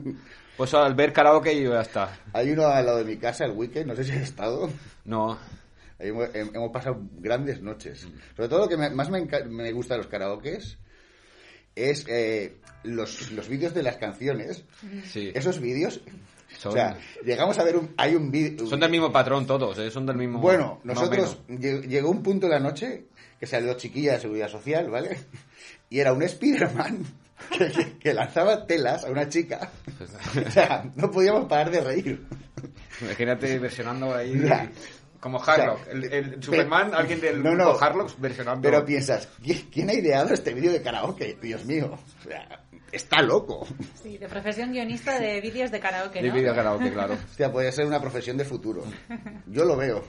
[0.58, 2.20] Pues al ver karaoke yo ya está.
[2.34, 4.70] Hay uno al lado de mi casa, el weekend, no sé si has estado.
[5.06, 5.40] No,
[5.98, 8.06] Ahí hemos, hem- hemos pasado grandes noches.
[8.36, 10.78] Sobre todo lo que me- más me, me gusta de los karaokes
[11.76, 14.64] es eh, los, los vídeos de las canciones.
[15.06, 15.32] sí.
[15.34, 16.02] Esos vídeos,
[16.62, 16.96] Son- o sea,
[17.26, 18.68] llegamos a ver un, hay un vídeo...
[18.68, 19.90] Son del mismo patrón todos, ¿eh?
[19.90, 20.40] son del mismo...
[20.40, 23.06] Bueno, nosotros llegó un punto de la noche
[23.40, 25.18] que salió chiquilla de seguridad social, ¿vale?
[25.90, 27.04] Y era un Spiderman
[28.00, 29.72] que, lanzaba telas a una chica.
[30.48, 32.26] O sea, no podíamos parar de reír.
[33.02, 34.48] Imagínate versionando ahí...
[35.20, 35.82] Como Harlock.
[35.82, 37.72] O sea, el, el pe- Superman, alguien del No, no.
[37.80, 38.62] Harlock versionando...
[38.62, 41.38] Pero piensas, ¿qui- ¿quién ha ideado este vídeo de karaoke?
[41.42, 41.92] Dios mío.
[42.20, 43.68] O sea, está loco.
[44.02, 46.34] Sí, de profesión guionista de vídeos de karaoke, De ¿no?
[46.34, 47.14] vídeo karaoke, claro.
[47.14, 48.84] Hostia, podría ser una profesión de futuro.
[49.48, 50.04] Yo lo veo.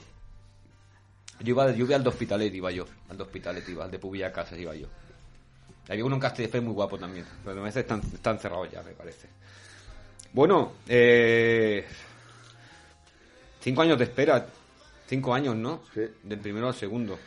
[1.41, 2.87] Yo iba, yo iba al de Hospitalet, iba yo.
[3.09, 4.89] Al de Hospitalet iba, al de Pubilla Casas iba yo.
[5.89, 7.27] Había uno en Castelldefels muy guapo también.
[7.45, 9.29] Pero veces están, están cerrados ya, me parece.
[10.33, 11.85] Bueno, eh...
[13.61, 14.47] Cinco años de espera.
[15.07, 15.83] Cinco años, ¿no?
[15.93, 16.03] Sí.
[16.23, 17.19] Del primero al segundo.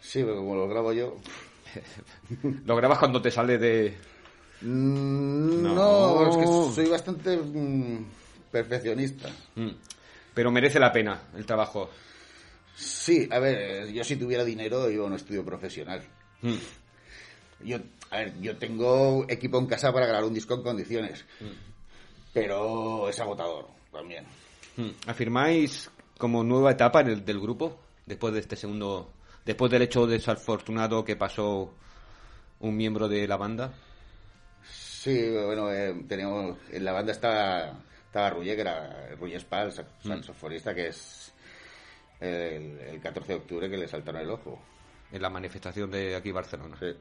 [0.00, 1.18] Sí, pero como lo grabo yo...
[2.66, 3.96] Lo grabas cuando te sale de...
[4.62, 5.74] Mm, No.
[5.74, 8.04] No, es que soy bastante mm,
[8.50, 9.28] perfeccionista.
[9.56, 9.70] Mm.
[10.34, 11.90] Pero merece la pena el trabajo.
[12.74, 16.02] Sí, a ver, yo si tuviera dinero iba a un estudio profesional.
[16.40, 16.54] Mm.
[17.64, 17.76] Yo,
[18.10, 21.24] a ver, yo tengo equipo en casa para grabar un disco en condiciones,
[22.32, 24.24] pero es agotador también.
[25.06, 27.78] ¿Afirmáis como nueva etapa en el, del grupo?
[28.06, 29.12] Después de este segundo...
[29.44, 31.72] Después del hecho desafortunado que pasó
[32.60, 33.72] un miembro de la banda.
[35.02, 37.76] Sí, bueno, eh, tenemos, en la banda estaba,
[38.06, 41.32] estaba Ruye, que era Ruye Spal, sax- saxofonista, que es
[42.20, 44.60] el, el 14 de octubre que le saltaron el ojo.
[45.10, 46.76] en la manifestación de aquí Barcelona.
[46.78, 46.94] Sí,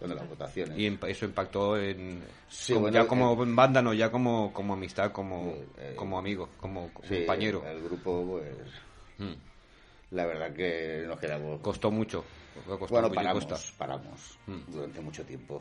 [0.00, 0.78] las votaciones.
[0.78, 4.74] Y eso impactó en Sí, como- bueno, ya como eh, banda, no, ya como, como
[4.74, 7.64] amistad, como, eh, como amigo, como Sí, compañero.
[7.66, 8.68] El grupo, pues,
[9.18, 9.34] Mm.
[10.12, 11.60] la verdad que nos quedamos...
[11.62, 12.24] Costó mucho.
[12.66, 14.70] Costó Bueno, paramos, paramos Mm.
[14.70, 15.60] durante mucho tiempo,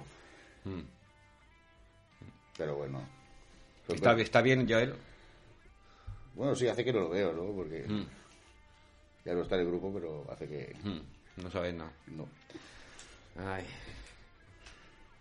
[0.66, 0.82] Mm.
[2.58, 3.02] Pero bueno.
[3.88, 4.96] Pues Está, está bien ya él.
[6.36, 7.52] Bueno, sí, hace que no lo veo, ¿no?
[7.54, 8.06] Porque Mm.
[9.26, 11.42] ya no está en el grupo, pero hace que Mm.
[11.44, 11.92] No sabes nada.
[12.08, 12.28] no.
[13.38, 13.66] Ay.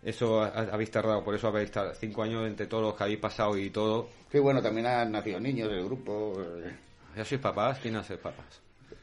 [0.03, 3.03] Eso ha- ha- habéis tardado, por eso habéis tardado cinco años entre todos los que
[3.03, 4.09] habéis pasado y todo.
[4.31, 6.35] Sí, bueno, también han nacido niños del grupo.
[6.39, 6.75] eh,
[7.15, 7.79] ¿Ya sois papás?
[7.79, 8.45] ¿Quién hace papás?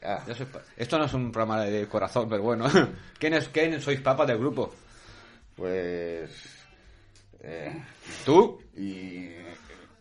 [0.02, 2.64] ah, Ya sois pa- Esto no es un programa de corazón, pero bueno.
[3.18, 4.72] ¿Quién, es, ¿Quién sois papás del grupo?
[5.56, 6.58] pues...
[7.42, 7.82] eh,
[8.24, 8.62] ¿Tú?
[8.76, 9.30] y...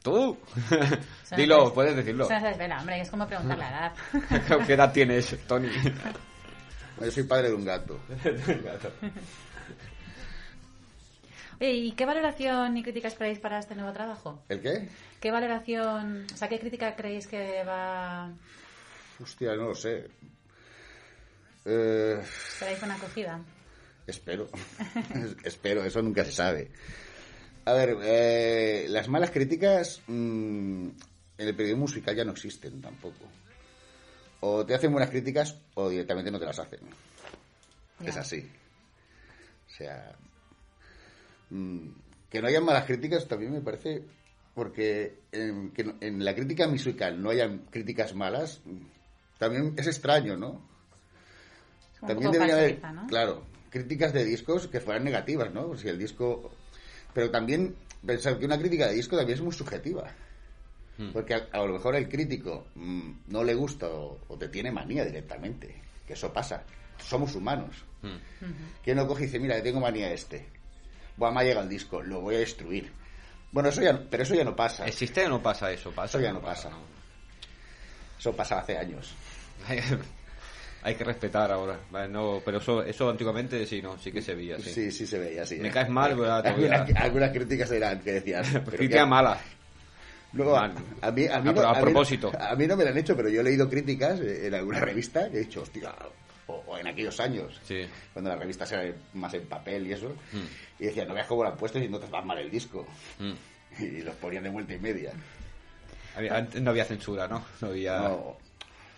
[0.01, 0.37] ¿Tú?
[1.35, 2.27] Dilo, se- puedes decirlo.
[2.27, 3.93] Desvela, hombre, es como preguntar la edad.
[4.65, 5.69] ¿Qué edad tienes, Tony?
[7.01, 7.99] Yo soy padre de un gato.
[11.61, 14.41] Oye, ¿y qué valoración y crítica esperáis para este nuevo trabajo?
[14.47, 14.87] ¿El qué?
[15.19, 18.31] ¿Qué valoración, o sea, qué crítica creéis que va...
[19.21, 20.09] Hostia, no lo sé.
[21.65, 23.41] Eh, esperáis buena acogida?
[24.07, 24.47] espero.
[25.43, 26.71] espero, eso nunca se sabe.
[27.69, 30.87] A ver, eh, las malas críticas mm,
[31.37, 33.25] en el periodismo musical ya no existen tampoco.
[34.39, 36.79] o te hacen buenas críticas o directamente no te las hacen.
[38.03, 38.49] Es así.
[39.67, 40.15] O sea,
[41.51, 41.89] mm,
[42.29, 44.01] que no hayan malas críticas también me parece,
[44.55, 48.61] porque en, que no- en la crítica musical no hayan críticas malas,
[49.37, 50.59] también es extraño, ¿no?
[51.93, 52.71] Es También debería haber,
[53.07, 55.77] claro, críticas de discos que fueran negativas, ¿no?
[55.77, 56.51] Si el disco...
[57.13, 60.11] Pero también pensar que una crítica de disco también es muy subjetiva.
[61.13, 64.69] Porque a, a lo mejor el crítico mm, no le gusta o, o te tiene
[64.71, 65.81] manía directamente.
[66.05, 66.63] Que eso pasa.
[66.97, 67.75] Somos humanos.
[68.83, 70.45] Que no coge y dice, mira, tengo manía a este.
[71.15, 72.91] Buah, me ha llegado el disco, lo voy a destruir.
[73.51, 74.85] Bueno, eso ya, no- pero eso ya no pasa.
[74.85, 75.91] ¿Existe o no pasa eso?
[75.91, 76.17] ¿Pasa?
[76.17, 76.69] Eso ya no pasa.
[78.19, 79.13] Eso pasaba hace años.
[80.89, 81.79] Hay, que respetar ahora.
[81.89, 84.57] Vale, no, pero eso, eso antiguamente sí, no, sí que se veía.
[84.59, 84.69] Sí.
[84.71, 85.55] Sí, sí, se veía así.
[85.57, 86.45] Me caes mal, ¿verdad?
[86.47, 88.43] Algunas, algunas críticas eran que decían.
[88.65, 89.39] Crítica mala.
[90.33, 92.31] Luego, a, mí, a, mí A- no, a a mí no- propósito.
[92.37, 94.79] a mí no me lo han hecho, pero yo he leído críticas eh, en alguna
[94.79, 95.91] revista que he dicho, hostia,
[96.47, 97.81] o, o en aquellos años, Sí.
[98.13, 100.45] cuando las revistas eran más en papel y eso, Hmm.
[100.79, 102.85] y decían, no veas cómo lo han puesto y no te va mal el disco.
[103.19, 103.31] Mm.
[103.79, 105.13] Y los ponían de vuelta y media.
[106.15, 107.43] Había- Antes no había censura, ¿no?
[107.61, 108.37] No había No,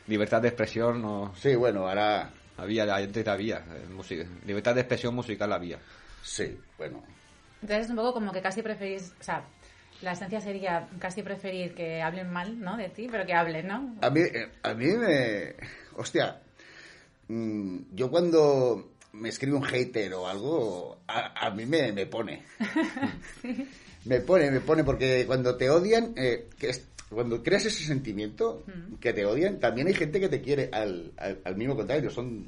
[0.07, 3.57] libertad de expresión, no sí, bueno, ahora había, antes había.
[3.57, 4.25] eh, música.
[4.45, 5.79] Libertad de expresión musical había.
[6.23, 7.03] sí, bueno.
[7.61, 9.43] Entonces es un poco como que casi preferís, o sea,
[10.01, 12.75] la esencia sería casi preferir que hablen mal, ¿no?
[12.75, 13.95] De ti, pero que hablen, ¿no?
[14.01, 15.53] A mí, eh, a mí me...
[15.95, 16.41] Hostia,
[17.27, 22.43] mm, yo cuando me escribe un hater o algo, a, a mí me, me pone.
[24.05, 28.63] Me pone, me pone, porque cuando te odian, eh, que es- cuando creas ese sentimiento
[28.99, 32.09] que te odian, también hay gente que te quiere al, al, al mismo contrario.
[32.09, 32.47] Son,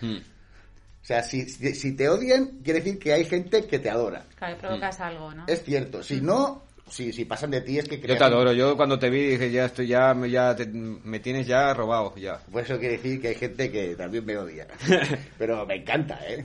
[0.00, 0.16] Mm.
[0.16, 4.24] o sea, si, si, si te odian, quiere decir que hay gente que te adora.
[4.36, 5.44] Claro, provocas algo, ¿no?
[5.46, 6.02] Es cierto.
[6.02, 8.52] Si no, si, si pasan de ti es que Yo crean- te adoro.
[8.52, 12.14] Yo cuando te vi dije, ya estoy, ya, me- ya te- me tienes ya robado,
[12.16, 12.40] ya.
[12.52, 14.66] Pues eso quiere decir que hay gente que también me odia.
[15.38, 16.44] Pero me encanta, ¿eh?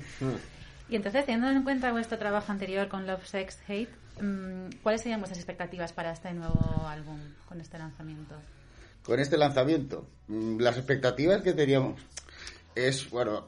[0.90, 4.01] Y entonces, teniendo en cuenta vuestro trabajo anterior con Love, Sex, Hate, mm,
[4.84, 8.36] ¿cuáles serían vuestras expectativas para este nuevo álbum, con este lanzamiento?
[9.04, 12.00] Con este lanzamiento, mm, las expectativas que teníamos
[12.76, 13.48] es, bueno,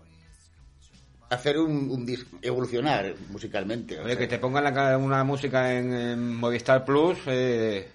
[1.29, 3.97] hacer un, un disco, evolucionar musicalmente.
[3.99, 7.87] o Oye, sea, que te pongan la una música en, en Movistar Plus eh,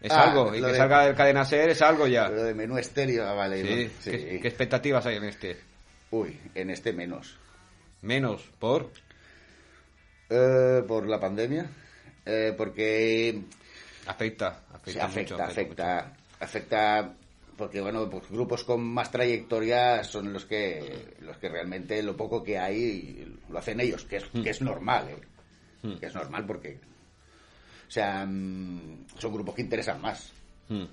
[0.00, 0.54] es Ah, algo.
[0.54, 2.28] Y que de- salga del cadena ser es algo ya.
[2.28, 3.62] Lo de menú estéreo, ah, vale.
[3.62, 3.84] Sí.
[3.84, 3.90] ¿no?
[4.02, 4.10] Sí.
[4.12, 5.56] ¿Qué, qué expectativas hay en este?
[6.10, 7.36] Uy, en este menos.
[8.02, 8.90] Menos, por.
[10.30, 11.66] Eh, por la pandemia,
[12.26, 13.42] eh, porque
[14.08, 14.62] Afecta.
[14.72, 17.14] Afecta, afecta, mucho, afecta, afecta,
[17.56, 22.42] porque bueno, pues grupos con más trayectoria son los que los que realmente lo poco
[22.42, 25.18] que hay lo hacen ellos, que es, que es normal, ¿eh?
[25.82, 25.98] Mm.
[25.98, 26.80] que es normal porque,
[27.86, 30.32] o sea, mm, son grupos que interesan más.
[30.68, 30.84] Mm.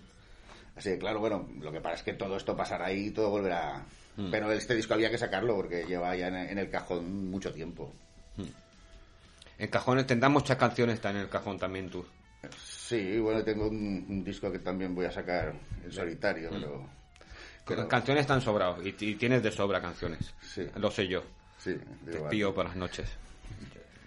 [0.75, 3.85] Así que claro, bueno, lo que pasa es que todo esto pasará y todo volverá.
[4.17, 4.29] Mm.
[4.29, 7.93] Pero este disco había que sacarlo porque lleva ya en, en el cajón mucho tiempo.
[9.57, 12.05] En cajones tendrás muchas canciones está en el cajón también tú.
[12.57, 15.53] Sí, bueno, tengo un, un disco que también voy a sacar
[15.83, 16.89] en solitario, pero...
[17.65, 20.33] pero- Canciones están sobrados y, y tienes de sobra canciones.
[20.41, 20.67] Sí.
[20.75, 21.23] Lo sé yo.
[21.57, 21.75] Sí,
[22.05, 23.09] Te digo, pío por las noches.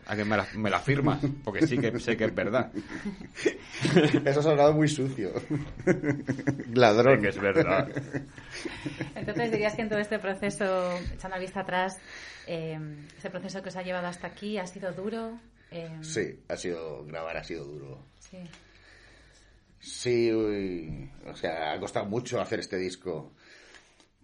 [0.09, 2.73] Alguien me la, me la firma, porque sí que sé que es verdad.
[4.25, 5.33] Eso ha sonado muy sucio.
[6.73, 7.21] Ladrón.
[7.23, 7.89] que es verdad.
[9.15, 11.99] Entonces, dirías que en todo este proceso, echando la vista atrás,
[12.47, 12.79] eh,
[13.19, 15.39] ese proceso que os ha llevado hasta aquí ha sido duro.
[15.71, 17.05] Eh, Sí, ha sido...
[17.05, 18.05] Grabar ha sido duro.
[18.19, 18.39] sí.
[19.81, 23.33] Sí, uy, o sea, ha costado mucho hacer este disco.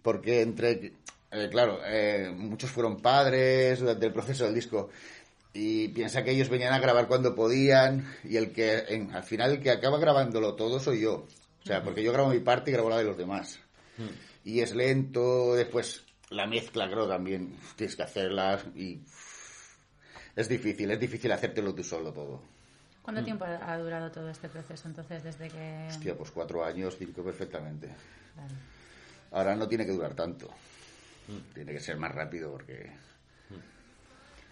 [0.01, 0.91] Porque entre,
[1.31, 4.89] eh, claro, eh, muchos fueron padres durante el proceso del disco
[5.55, 9.53] y piensa que ellos venían a grabar cuando podían y el que, en- al final,
[9.53, 11.25] el que acaba grabándolo todo soy yo.
[11.63, 13.59] O sea, porque yo grabo mi parte y grabo la de los demás.
[14.43, 18.99] Y es lento, después la mezcla, creo, también tienes que hacerla y
[20.35, 22.41] es difícil, es difícil hacértelo tú solo todo.
[23.01, 25.87] ¿Cuánto tiempo ha durado todo este proceso entonces desde que...
[25.89, 27.87] Hostia, pues cuatro años, cinco perfectamente.
[28.35, 28.53] Vale.
[29.31, 30.49] Ahora no tiene que durar tanto.
[31.53, 32.91] Tiene que ser más rápido porque...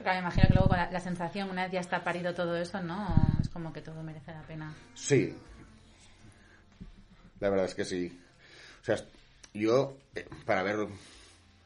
[0.03, 2.57] Porque me imagino que luego con la, la sensación, una vez ya está parido todo
[2.57, 3.07] eso, ¿no?
[3.41, 4.73] Es como que todo merece la pena.
[4.95, 5.33] Sí.
[7.39, 8.19] La verdad es que sí.
[8.81, 8.97] O sea,
[9.53, 10.87] yo, eh, para haber,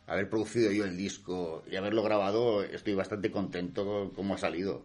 [0.06, 4.84] haber producido yo el disco y haberlo grabado, estoy bastante contento con cómo ha salido.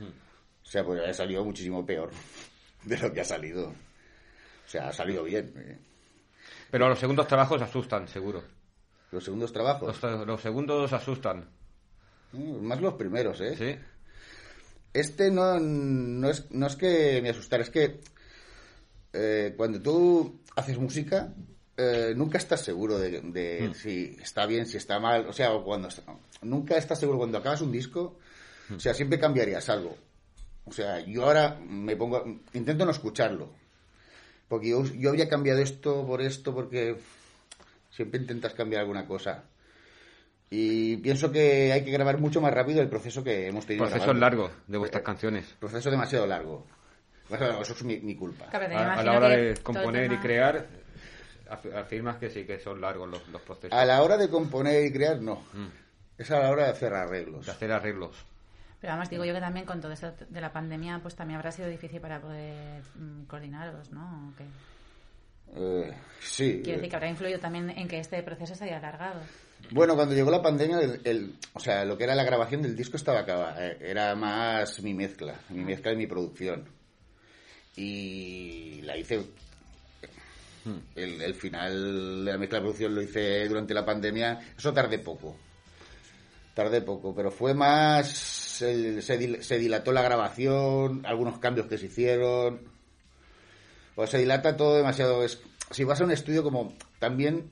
[0.00, 2.10] O sea, pues ha salido muchísimo peor
[2.84, 3.68] de lo que ha salido.
[3.68, 5.52] O sea, ha salido bien.
[5.56, 5.78] eh.
[6.70, 8.42] Pero los segundos trabajos asustan, seguro.
[9.10, 11.48] Los segundos trabajos, Los, los segundos asustan,
[12.34, 13.56] más los primeros, ¿eh?
[13.56, 13.76] ¿sí?
[14.92, 18.00] Este no, no, es, no es que me asustara, es que
[19.12, 21.32] eh, cuando tú haces música,
[21.76, 25.26] eh, nunca estás seguro de, de si está bien, si está mal.
[25.28, 26.02] O sea, cuando está-
[26.42, 28.18] nunca estás seguro cuando acabas un disco.
[28.74, 29.96] O sea, siempre cambiarías algo.
[30.64, 32.24] O sea, yo ahora me pongo,
[32.54, 33.50] intento no escucharlo.
[34.48, 36.96] Porque yo, yo habría cambiado esto por esto, porque
[37.90, 39.44] siempre intentas cambiar alguna cosa.
[40.56, 43.84] Y pienso que hay que grabar mucho más rápido el proceso que hemos tenido.
[43.86, 44.20] Proceso grabando.
[44.20, 45.46] largo de vuestras Eh, canciones.
[45.58, 46.64] Proceso demasiado largo.
[47.28, 48.46] Bueno, eso es mi, mi culpa.
[48.50, 50.66] Claro, A, la hora de componer y crear,
[51.48, 53.76] af- afirmas que sí, que son largos los, los procesos.
[53.76, 55.36] A la hora de componer y crear, no.
[55.54, 55.66] Mm.
[56.18, 57.46] Es a la hora de hacer arreglos.
[57.46, 58.24] De hacer arreglos.
[58.80, 61.50] Pero además digo yo que también con todo esto de la pandemia, pues también habrá
[61.50, 64.28] sido difícil para poder mm, coordinaros, ¿no?
[64.30, 64.44] ¿O qué?
[65.56, 66.60] Eh, sí.
[66.62, 69.20] Quiero decir que habrá influido también en que este proceso se haya alargado.
[69.70, 72.76] Bueno, cuando llegó la pandemia, el, el- o sea, lo que era la grabación del
[72.76, 73.66] disco estaba acabada.
[73.66, 76.64] eh, Era más mi mezcla, mi mezcla y mi producción.
[77.76, 79.20] Y la hice.
[80.94, 84.40] El, el final de la mezcla de producción lo hice durante la pandemia.
[84.56, 85.36] Eso tardé poco.
[86.54, 88.62] Tardé poco, pero fue más.
[88.62, 92.60] el- se, dil- se dilató la grabación, algunos cambios que se hicieron.
[93.96, 95.24] O se dilata todo demasiado.
[95.24, 95.40] Es,
[95.70, 97.50] si vas a un estudio, como también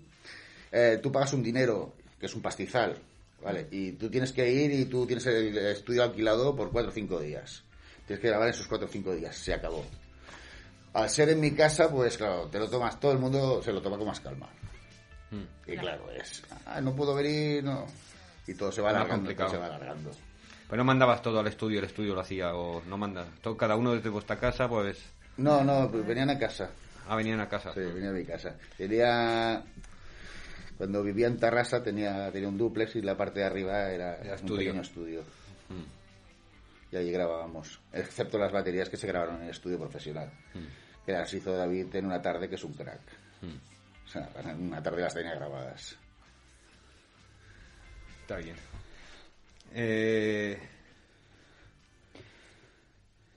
[0.71, 2.97] eh, tú pagas un dinero, que es un pastizal,
[3.43, 3.67] ¿vale?
[3.73, 7.19] Y tú tienes que ir y tú tienes el estudio alquilado por cuatro o cinco
[7.19, 7.65] días.
[8.07, 9.85] Tienes que grabar esos cuatro o cinco días, se acabó.
[10.93, 13.83] Al ser en mi casa, pues claro, te lo tomas, todo el mundo se lo
[13.83, 14.49] toma con más calma.
[15.67, 17.87] Y claro, es, ah, no puedo venir, no.
[18.47, 19.51] Y todo se va alargando, complicado.
[19.51, 20.11] todo se va alargando.
[20.69, 23.27] Pues no mandabas todo al estudio, el estudio lo hacía, o no mandas.
[23.41, 25.03] Todo, cada uno desde vuestra casa, pues.
[25.39, 26.71] No, no, pues venían a casa.
[27.09, 27.75] Ah, venían a casa.
[27.75, 28.55] Sí, venía a mi casa.
[28.79, 29.65] Tenía...
[30.83, 34.31] Cuando vivía en Tarrasa tenía, tenía un duplex y la parte de arriba era, Era
[34.33, 34.57] un estudio.
[34.59, 35.23] pequeño estudio.
[36.91, 37.81] Y allí grabábamos.
[37.93, 40.33] Excepto las baterías que se grabaron en el estudio profesional.
[41.07, 42.99] Que las hizo David en una tarde que es un crack.
[44.05, 45.97] O sea, en una tarde las tenía grabadas.
[48.23, 48.57] Está bien.
[49.75, 50.59] Eh,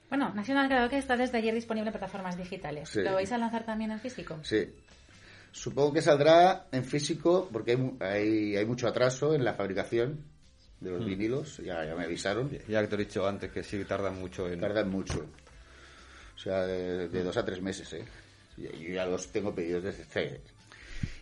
[0.09, 2.89] Bueno, National Karaoke está desde ayer disponible en plataformas digitales.
[2.89, 3.01] Sí.
[3.03, 4.39] ¿Lo vais a lanzar también en físico?
[4.41, 4.67] Sí.
[5.55, 10.19] Supongo que saldrá en físico porque hay, hay, hay mucho atraso en la fabricación
[10.81, 11.57] de los vinilos.
[11.63, 12.49] Ya, ya me avisaron.
[12.67, 14.59] ya que te he dicho antes que sí tardan mucho en.
[14.59, 15.25] Tardan mucho.
[16.35, 18.03] O sea, de, de dos a tres meses, ¿eh?
[18.57, 20.41] Yo ya los tengo pedidos desde hace...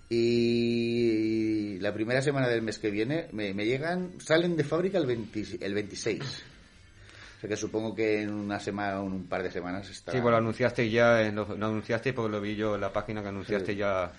[0.09, 5.05] Y la primera semana del mes que viene me, me llegan, salen de fábrica el,
[5.05, 6.21] 20 el 26.
[6.21, 10.11] O sea que supongo que en una semana o en un par de semanas está...
[10.11, 12.91] Sí, pues lo anunciaste ya, en lo, lo anunciaste porque lo vi yo en la
[12.93, 13.77] página que anunciaste Sí.
[13.79, 14.11] ya.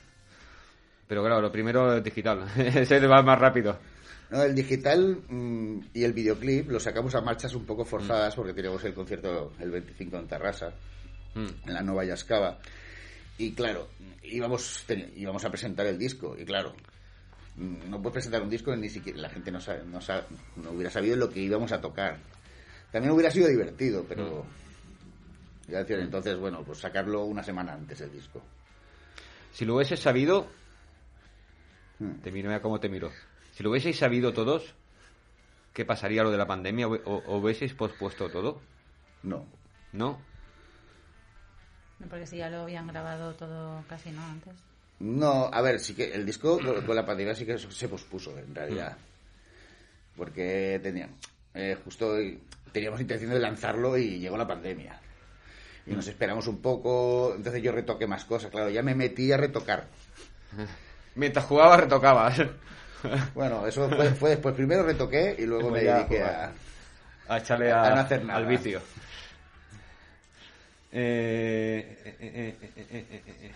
[1.06, 3.78] Pero claro, lo primero es digital, ese va más rápido.
[4.30, 8.54] No, el digital mm, y el videoclip lo sacamos a marchas un poco forzadas porque
[8.54, 10.72] tenemos el concierto el 25 en Tarrasa,
[11.34, 11.68] Mm.
[11.68, 12.58] en la Nova Yascava.
[13.38, 13.88] Y claro,
[14.22, 14.84] íbamos,
[15.16, 16.36] íbamos a presentar el disco.
[16.38, 16.74] Y claro,
[17.56, 20.24] mm, no puedes presentar un disco ni siquiera la gente no sabe, no, sabe-
[20.56, 22.18] no hubiera sabido lo que íbamos a tocar.
[22.92, 24.46] También hubiera sido divertido, pero...
[25.66, 28.40] decía, entonces, bueno, pues sacarlo una semana antes el disco.
[29.52, 30.63] Si lo hubieses sabido, Mm.
[32.22, 33.10] Te miro, mira cómo te miro.
[33.52, 34.74] Si lo hubieseis sabido todos,
[35.72, 36.88] ¿qué pasaría lo de la pandemia?
[36.88, 38.60] ¿O, o hubieseis pospuesto todo?
[39.22, 39.46] No.
[39.92, 40.20] ¿No?
[42.08, 44.22] Porque si ya lo habían grabado todo casi, ¿no?
[44.24, 44.54] Antes.
[45.00, 48.38] No, a ver, sí que el disco con con la pandemia sí que se pospuso,
[48.38, 48.96] en realidad.
[50.16, 51.08] Porque tenía,
[51.54, 52.16] eh, justo
[52.72, 55.00] teníamos intención de lanzarlo y llegó la pandemia.
[55.86, 59.36] Y nos esperamos un poco, entonces yo retoqué más cosas, claro, ya me metí a
[59.36, 59.86] retocar.
[61.16, 62.40] Mientras jugabas, retocabas.
[63.34, 64.54] Bueno, eso fue, fue después.
[64.54, 66.52] Primero retoqué y luego me dediqué a...
[67.28, 68.38] a echarle a- A no hacer nada.
[68.38, 68.80] al vicio.
[70.92, 72.56] Eh, eh, eh,
[72.90, 73.52] eh, eh.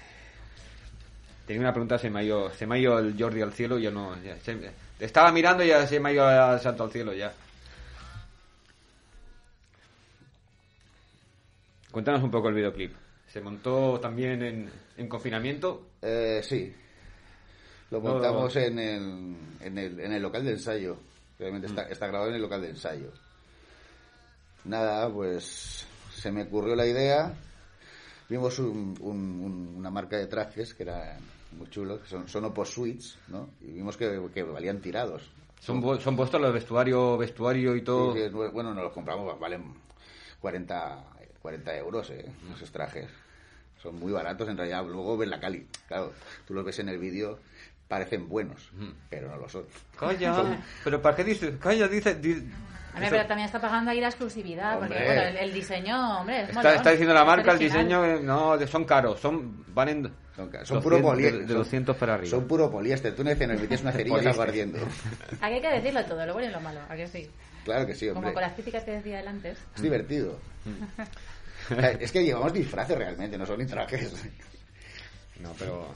[1.46, 3.78] Tenía una pregunta, se me ha ido, se me ha ido el Jordi al cielo
[3.78, 4.20] y ya no.
[4.22, 7.32] ya se- estaba mirando y ya se me ha ido al santo al cielo ya.
[11.90, 12.94] Cuéntanos un poco el videoclip.
[13.32, 15.88] ¿Se montó también en, en confinamiento?
[16.02, 16.74] Eh, sí.
[17.90, 20.98] Lo No, montamos en, el, en, el, en el local de ensayo.
[21.38, 23.10] Realmente está, está grabado en el local de ensayo.
[24.64, 27.32] Nada, pues se me ocurrió la idea.
[28.28, 31.18] Vimos un- un- un- una marca de trajes que era
[31.52, 33.48] muy chulos, que son, son Opus Suites, ¿no?
[33.62, 35.30] Y vimos que, que valían tirados.
[35.60, 38.12] ¿Son, son vuestros los vestuario, vestuario y todo?
[38.12, 39.64] Sí, que, bueno, nos los compramos, valen
[40.40, 41.04] 40,
[41.40, 42.26] 40 euros, ¿eh?
[42.54, 43.08] Esos trajes.
[43.82, 44.84] Son muy baratos en realidad.
[44.84, 45.66] Luego ves la cali.
[45.86, 46.12] Claro,
[46.46, 47.38] tú los ves en el vídeo
[47.88, 48.70] parecen buenos,
[49.08, 49.64] pero no lo son.
[49.98, 50.34] Calla.
[50.34, 51.54] Son- Pero ¿para qué dices?
[51.58, 52.14] Calla, dice...
[52.16, 52.32] di-
[52.94, 55.06] A ver, eso- pero también está pagando ahí la exclusividad, porque Hombre.
[55.06, 58.58] bueno, el, el diseño, hombre, es Está, está diciendo la marca, el diseño, eh, no,
[58.66, 61.32] son caros, son van en Son, son puro 200 poliéster.
[61.40, 62.30] de, de son- 200 para arriba.
[62.30, 63.14] Son puro poliéster.
[63.16, 64.48] Tú no metes una cerilla y Poliéster.
[64.48, 64.78] ardiendo.
[65.40, 67.28] Aquí hay que decirlo todo, lo bueno y lo malo, ¿a que sí?
[67.64, 68.32] Claro que sí, Como hombre.
[68.34, 69.58] con las críticas que decía él antes.
[69.76, 70.38] Es divertido.
[72.00, 74.12] Es que llevamos disfraces realmente, no son ni trajes.
[75.40, 75.94] No, pero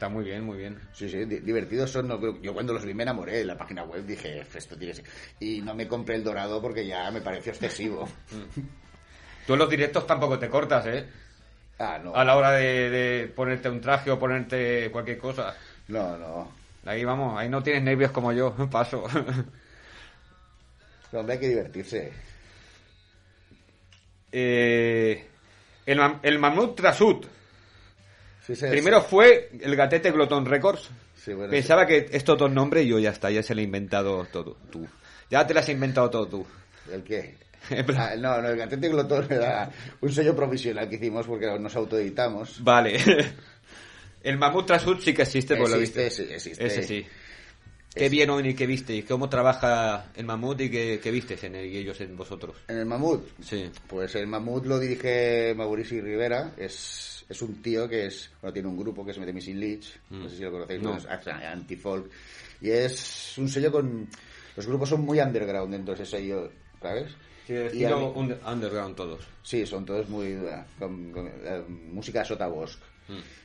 [0.00, 0.80] está muy bien, muy bien.
[0.94, 2.08] Sí, sí, di- divertidos son.
[2.08, 5.02] no, yo cuando los vi me enamoré en la página web, dije, esto tiene que
[5.02, 5.04] ser".
[5.40, 8.08] Y no me compré el dorado porque ya me pareció excesivo.
[9.46, 11.06] Tú en los directos tampoco te cortas, ¿eh?
[11.78, 12.14] Ah, no.
[12.14, 15.54] A la hora de, de ponerte un traje o ponerte cualquier cosa.
[15.88, 16.50] No, no.
[16.86, 19.04] Ahí vamos, ahí no tienes nervios como yo, paso.
[21.12, 22.10] Hombre, hay que divertirse.
[24.32, 25.26] Eh,
[25.84, 27.26] el, el Mamut Trasut.
[28.54, 30.90] Sí, sí, Primero fue el Gatete Gloton Records.
[31.14, 33.64] Sí, bueno, Pensaba que estos dos nombres y yo ya está, ya se lo he
[33.64, 34.88] inventado todo tú.
[35.30, 36.46] Ya te lo has inventado todo tú.
[36.86, 36.92] sí.
[36.94, 37.34] ¿El qué?
[37.96, 39.70] Ah, no, no, el Gatete Glotón era
[40.00, 42.64] un sello provisional que hicimos porque nos autoeditamos.
[42.64, 42.98] Vale.
[44.22, 46.22] El Mamut Trasut sí que existe, por lo Existe, visto.
[46.24, 46.66] sí, existe.
[46.66, 47.06] Ese sí.
[47.94, 48.94] ¿Qué vieron y qué viste?
[48.94, 52.56] ¿Y cómo trabaja el Mamut y qué, qué vistes en él y ellos en vosotros?
[52.68, 53.68] En el Mamut, Sí.
[53.88, 58.68] Pues el Mamut lo dirige Mauricio Rivera, es, es un tío que es, bueno, tiene
[58.68, 60.84] un grupo que se mete Missing Leech, no sé si lo conocéis, Mm.
[60.84, 60.96] No.
[60.96, 62.10] es anti-folk,
[62.60, 64.08] y es un sello con,
[64.56, 67.10] los grupos son muy underground dentro de ese sello, ¿sabes?
[67.46, 69.26] Sí, Y mí- under- underground todos.
[69.42, 72.78] Sí, son todos muy, eh, con, con, eh, música de Sota Bosch.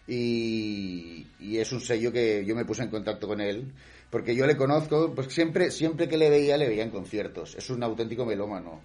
[0.07, 3.71] Y, y es un sello que yo me puse en contacto con él,
[4.15, 7.53] porque yo le conozco, pues siempre, siempre que le veía, le veía en conciertos.
[7.55, 8.79] Es un auténtico melómano.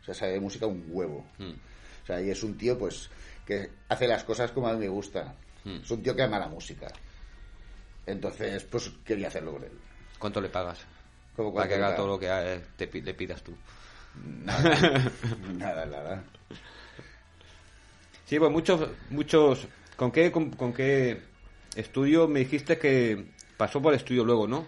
[0.00, 1.26] O sea, sabe de música un huevo.
[1.40, 3.10] O sea, y es un tío, pues,
[3.44, 5.34] que hace las cosas como a mí me gusta.
[5.64, 6.86] Es un tío que ama la música.
[8.06, 9.72] Entonces, pues, quería hacerlo con él.
[10.20, 10.86] ¿Cuánto le pagas?
[11.34, 13.56] ¿Cómo Para que haga todo lo que eh, te le pidas tú.
[14.24, 15.10] Nada,
[15.52, 16.24] nada, nada.
[18.24, 19.66] Sí, pues muchos, muchos...
[19.96, 21.22] ¿Con qué, con, con qué
[21.74, 24.66] estudio me dijiste que pasó por estudio luego, no?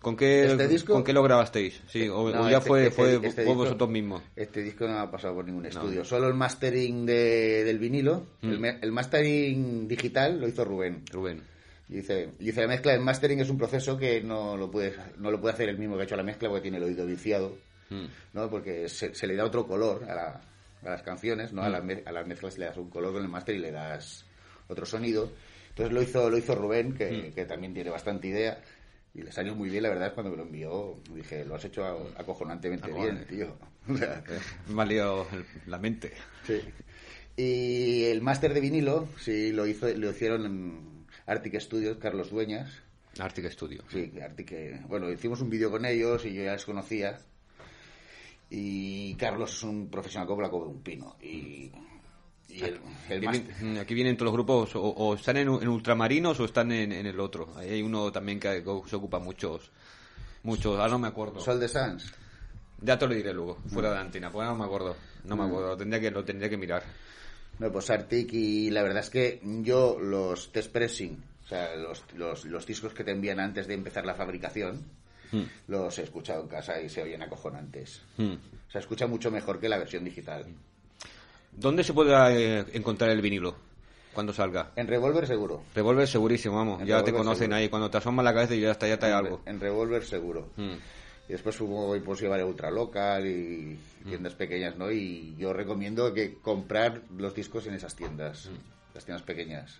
[0.00, 0.92] ¿Con qué, ¿Este disco?
[0.92, 1.80] ¿con qué lo grabasteis?
[1.88, 4.22] Sí, o, No, o ya este- fue, este- fue este fue disco- vosotros mismos.
[4.36, 6.04] Este disco no ha pasado por ningún estudio.
[6.04, 8.26] Solo el mastering de- del vinilo.
[8.42, 8.50] Mm.
[8.50, 11.02] El, me- el mastering digital lo hizo Rubén.
[11.10, 11.42] Rubén.
[11.88, 14.94] Y Dice, y dice la mezcla, el mastering es un proceso que no lo puede,
[15.16, 17.04] no lo puede hacer el mismo que ha hecho la mezcla porque tiene el oído
[17.04, 17.56] viciado,
[17.90, 18.04] Mm.
[18.34, 18.48] ¿no?
[18.50, 20.40] Porque se, se le da otro color a, la-
[20.84, 21.62] a las canciones, ¿no?
[21.62, 21.72] A, Mm.
[21.88, 24.24] las a las mezclas le das un color con el máster y le das
[24.68, 25.32] otro sonido.
[25.78, 26.94] Entonces lo hizo, lo hizo Rubén, Mm.
[26.94, 28.60] que, que también tiene bastante idea.
[29.14, 31.00] Y le salió muy bien, la verdad, cuando me lo envió.
[31.14, 31.84] Dije, lo has hecho
[32.16, 33.56] acojonantemente bien, tío.
[33.88, 34.22] O sea,
[34.68, 35.26] Me ha liado
[35.66, 36.12] la mente.
[36.46, 36.60] Sí.
[37.36, 42.70] Y el máster de vinilo, sí, lo hizo, lo hicieron en Arctic Studios, Carlos Dueñas.
[43.18, 43.82] Arctic Studio.
[43.88, 47.18] Sí, que Arctic, eh, bueno, hicimos un vídeo con ellos y yo ya les conocía.
[48.50, 51.16] Y Carlos es un profesional como la cobre un pino.
[51.22, 51.70] Y,
[52.48, 52.80] y el,
[53.10, 56.44] el Aquí, vien- aquí vienen todos los grupos, o, o están en, en ultramarinos o
[56.44, 57.52] están en, en el otro.
[57.56, 59.70] Ahí hay uno también que se ocupa muchos,
[60.42, 61.40] muchos, ahora no me acuerdo.
[61.40, 62.12] Sol de Sans.
[62.80, 64.96] Ya te lo diré luego, fuera de la antina, pues no me acuerdo.
[65.24, 65.38] No Mm.
[65.40, 66.82] me acuerdo, lo tendría que, lo tendría que mirar.
[67.58, 72.04] No, pues Arctic y la verdad es que yo los test pressing, o sea, los,
[72.14, 74.80] los, los discos que te envían antes de empezar la fabricación,
[75.66, 78.00] los he escuchado en casa y se oyen acojonantes.
[78.16, 80.46] O sea, escucha mucho mejor que la versión digital.
[81.58, 83.54] ¿Dónde se podrá eh, encontrar el vinilo?
[84.14, 84.72] Cuando salga.
[84.76, 85.62] En Revolver seguro.
[85.74, 86.80] Revolver segurísimo, vamos.
[86.80, 87.56] En ya te conocen seguro.
[87.56, 87.68] ahí.
[87.68, 89.42] Cuando te asomas la cabeza y ya está, ya En, algo.
[89.46, 90.48] en Revolver seguro.
[90.56, 90.72] Mm.
[91.28, 93.78] Y después que pues llevar Ultra Local y
[94.08, 94.90] tiendas pequeñas, ¿no?
[94.90, 98.48] Y yo recomiendo que comprar los discos en esas tiendas,
[98.94, 99.78] las tiendas pequeñas.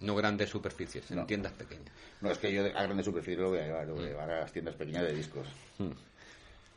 [0.00, 1.26] No grandes superficies, en No.
[1.26, 1.92] tiendas pequeñas.
[2.20, 4.30] No, es que yo a grandes superficies lo voy a llevar, lo voy a llevar
[4.30, 5.46] a las tiendas pequeñas de discos.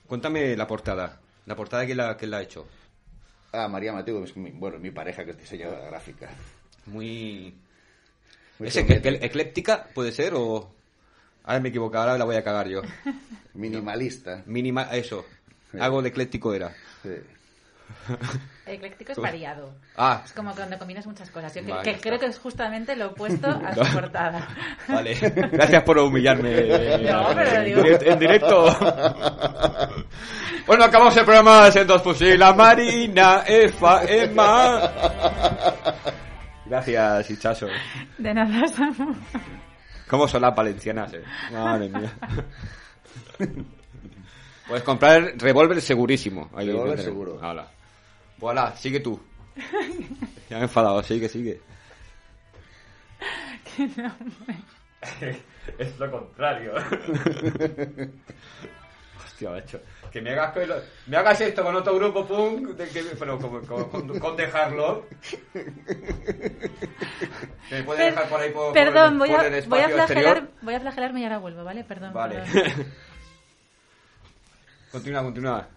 [0.07, 1.19] Cuéntame la portada.
[1.45, 2.65] La portada que la, que la ha hecho.
[3.51, 6.29] Ah, María Mateo, es mi, bueno, mi pareja que es diseñadora gráfica.
[6.85, 7.53] Muy...
[8.59, 9.09] Muy ¿Es soviética.
[9.09, 9.87] ecl- ecléptica?
[9.93, 10.33] ¿Puede ser?
[10.35, 10.71] ¿O...?
[11.43, 12.81] Ahora me he equivocado, ahora la voy a cagar yo.
[13.53, 14.43] Minimalista.
[14.45, 14.83] Mínima...
[14.95, 15.25] Eso.
[15.79, 16.75] Algo de ecléctico era.
[17.03, 17.09] Sí.
[18.65, 19.71] El ecléctico es variado.
[19.97, 21.53] Ah, Es como cuando combinas muchas cosas.
[21.55, 22.01] Yo que- Vale, que está.
[22.01, 24.47] creo que es justamente lo opuesto a su portada.
[24.87, 25.15] vale.
[25.51, 26.49] Gracias por humillarme.
[27.11, 28.65] No, pero en, digo- en directo.
[30.67, 32.37] bueno, acabamos el programa en dos fusil.
[32.39, 34.91] La Marina, Efa, Emma.
[36.65, 37.67] Gracias, Hichazo.
[38.17, 39.15] De nada, Samu.
[40.07, 41.23] ¿Cómo son las valencianas, eh?
[41.51, 42.11] Madre mía.
[44.67, 46.49] Puedes comprar revólver segurísimo.
[46.55, 47.39] Ahí Revólver seguro.
[47.41, 47.67] Hala.
[48.39, 49.19] Voilà, sigue tú.
[50.49, 51.61] Ya me he enfadado, sigue, sigue.
[55.77, 56.73] es lo contrario.
[59.25, 59.79] Hostia, macho.
[60.11, 60.55] Que me hagas,
[61.05, 65.05] me hagas esto con otro grupo punk, de que, como- con, con dejarlo.
[67.69, 69.79] Que me puede dejar por ahí por, por Perdón, el, voy, por a, el voy,
[69.79, 70.49] a flagelar, exterior.
[70.61, 71.83] voy a flagelarme y ahora vuelvo, ¿vale?
[71.83, 72.13] Perdón.
[72.13, 72.41] Vale.
[72.51, 72.85] perdón.
[74.91, 75.67] continúa, continúa.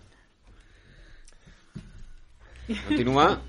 [2.89, 3.41] Continúa.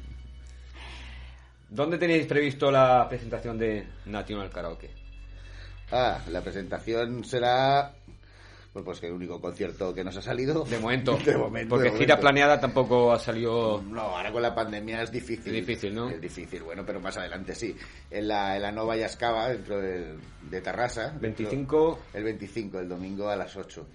[1.70, 4.92] ¿Dónde tenéis previsto la presentación de National Karaoke?
[5.92, 7.94] Ah, la presentación será.
[8.72, 10.64] Pues, pues que el único concierto que nos ha salido.
[10.64, 11.16] De momento.
[11.26, 11.70] De momento.
[11.70, 12.22] Porque de gira momento.
[12.22, 13.82] planeada tampoco ha salido.
[13.84, 15.56] No, ahora con la pandemia es difícil.
[15.56, 16.10] Es difícil, ¿no?
[16.10, 17.76] Es difícil, bueno, pero más adelante sí.
[18.10, 20.16] En la, en la Nova Yascava, dentro de,
[20.50, 21.10] de Tarrasa.
[21.10, 23.88] dentro- 25 el 25, el domingo a las 8.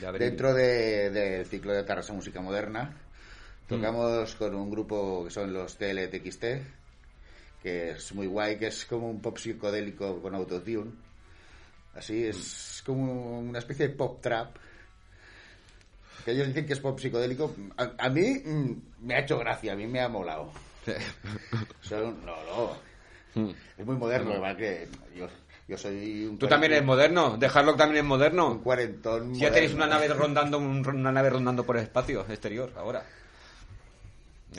[0.00, 0.18] de.
[0.18, 2.92] Dentro de- del ciclo de Tarrasa Música Moderna,
[3.64, 3.68] Mm.
[3.68, 6.44] tocamos con un grupo que son los TLTXT,
[7.62, 10.90] que es muy guay, que es como un pop psicodélico con autotune.
[11.94, 14.56] Así, es como una especie de pop trap.
[16.24, 17.54] Que ellos dicen que es pop psicodélico.
[17.76, 18.72] A, a mí mm,
[19.06, 20.50] me ha hecho gracia, a mí me ha molado.
[21.82, 22.76] Son, no, no.
[23.78, 24.86] Es muy moderno, además que
[25.16, 25.26] yo,
[25.68, 27.36] yo soy un ¿Tú también eres moderno?
[27.36, 28.52] ¿Dejarlo también es moderno?
[28.52, 29.34] un cuarentón.
[29.34, 33.04] Si ya tenéis una nave rondando un- una nave rondando por el espacio exterior ahora.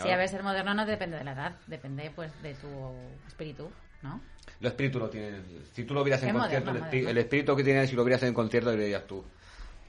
[0.03, 2.67] Sí, a ver, ser moderno no depende de la edad, depende pues de tu
[3.27, 3.69] espíritu,
[4.01, 4.19] ¿no?
[4.59, 5.41] El espíritu lo tienes.
[5.73, 7.09] Si tú lo vieras en concierto, moderno, el, moderno.
[7.09, 9.23] el espíritu que tienes, si lo vieras en concierto, le dirías tú.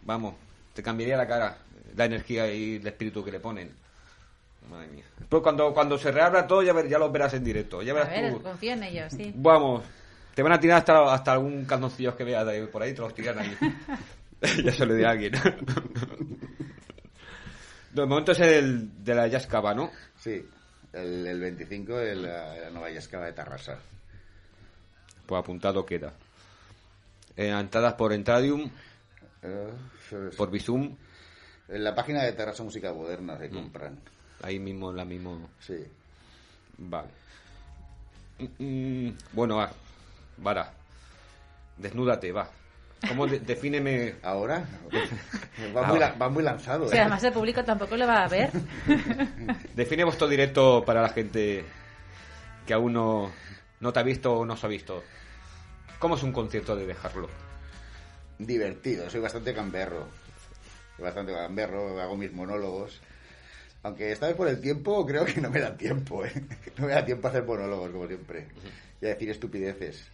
[0.03, 0.35] Vamos,
[0.75, 1.59] te cambiaría la cara,
[1.95, 3.71] la energía y el espíritu que le ponen.
[4.71, 5.05] Madre mía.
[5.19, 7.83] Después cuando, cuando se reabra todo, ya, ver- ya lo verás en directo.
[7.83, 8.43] Ya A verás ver, tú.
[8.43, 9.33] confío en ellos, sí.
[9.37, 9.85] Vamos,
[10.35, 13.39] te van a tirar hasta, hasta algún calzoncillo que veas por ahí, te los tiran
[13.39, 13.57] ahí.
[14.65, 15.33] ya se lo dirá a alguien.
[18.03, 19.91] De momento es el de la Jazz Cava, ¿no?
[20.19, 20.47] Sí,
[20.93, 23.79] el, el 25 en la, la Nova Yascava de Tarrasa.
[25.27, 26.13] Pues apuntado queda.
[27.37, 28.71] Eh, entradas por Entradium,
[29.43, 29.73] Eh,
[30.37, 30.97] por Bizum,
[31.69, 33.39] En la página de Tarrasa Música Moderna Mm.
[33.41, 33.99] se compran.
[34.43, 35.49] ahí mismo, la mismo.
[35.61, 35.83] Sí.
[36.79, 37.09] Vale.
[38.39, 39.71] Mm, mm, bueno, va.
[40.37, 40.71] Vara.
[41.79, 42.49] Desnúdate, va.
[43.09, 44.15] ¿Cómo de- defíneme?
[44.23, 44.65] ¿Ahora?
[45.77, 46.89] Va, muy, la- va muy lanzado.
[46.89, 47.01] Sí, ¿eh?
[47.01, 48.51] además el público tampoco lo va a ver.
[49.75, 51.65] Define vuestro directo para la gente
[52.67, 53.31] que aún no,
[53.81, 55.03] no te ha visto o no se ha visto.
[55.99, 57.29] ¿Cómo es un concierto de dejarlo?
[58.39, 60.07] Divertido, soy bastante gamberro.
[60.97, 63.01] Soy bastante gamberro, hago mis monólogos.
[63.83, 66.33] Aunque esta vez por el tiempo creo que no me da tiempo, ¿eh?
[66.79, 68.47] No me da tiempo a hacer monólogos, como siempre.
[69.01, 70.05] Y a decir estupideces.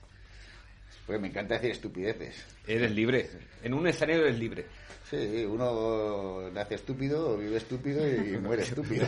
[1.19, 2.45] Me encanta decir estupideces.
[2.67, 3.29] Eres libre.
[3.63, 4.67] En un escenario eres libre.
[5.11, 9.07] Sí, uno nace estúpido, vive estúpido y muere estúpido.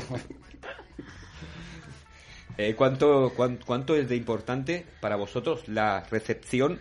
[2.57, 6.78] Eh, ¿cuánto, cuán- ¿Cuánto es de importante para vosotros la recepción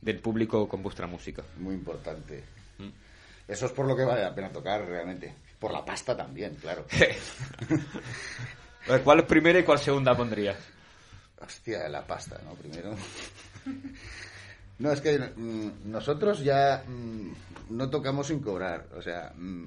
[0.00, 1.42] del público con vuestra música?
[1.58, 2.42] Muy importante.
[2.78, 2.88] Mm.
[3.46, 5.32] Eso es por lo que vale la pena tocar realmente.
[5.60, 6.86] Por la pasta también, claro.
[6.98, 7.16] Ver,
[9.04, 10.58] ¿Cuál primera y cuál segunda pondrías?
[11.40, 12.54] Hostia, la pasta, ¿no?
[12.54, 12.96] Primero.
[14.82, 18.86] No, es que mm, nosotros ya mm, no tocamos sin cobrar.
[18.96, 19.66] O sea, mm,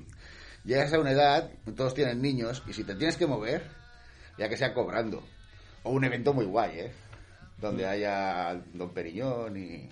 [0.65, 3.63] llegas a una edad, todos tienen niños, y si te tienes que mover,
[4.37, 5.23] ya que sea cobrando.
[5.83, 6.91] O un evento muy guay, ¿eh?
[7.61, 9.87] Donde haya Don Periñón y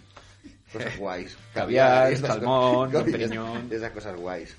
[0.73, 1.37] cosas guays.
[1.53, 3.69] Caviar, salmón, Don Periñón.
[3.71, 4.53] Esas cosas guays.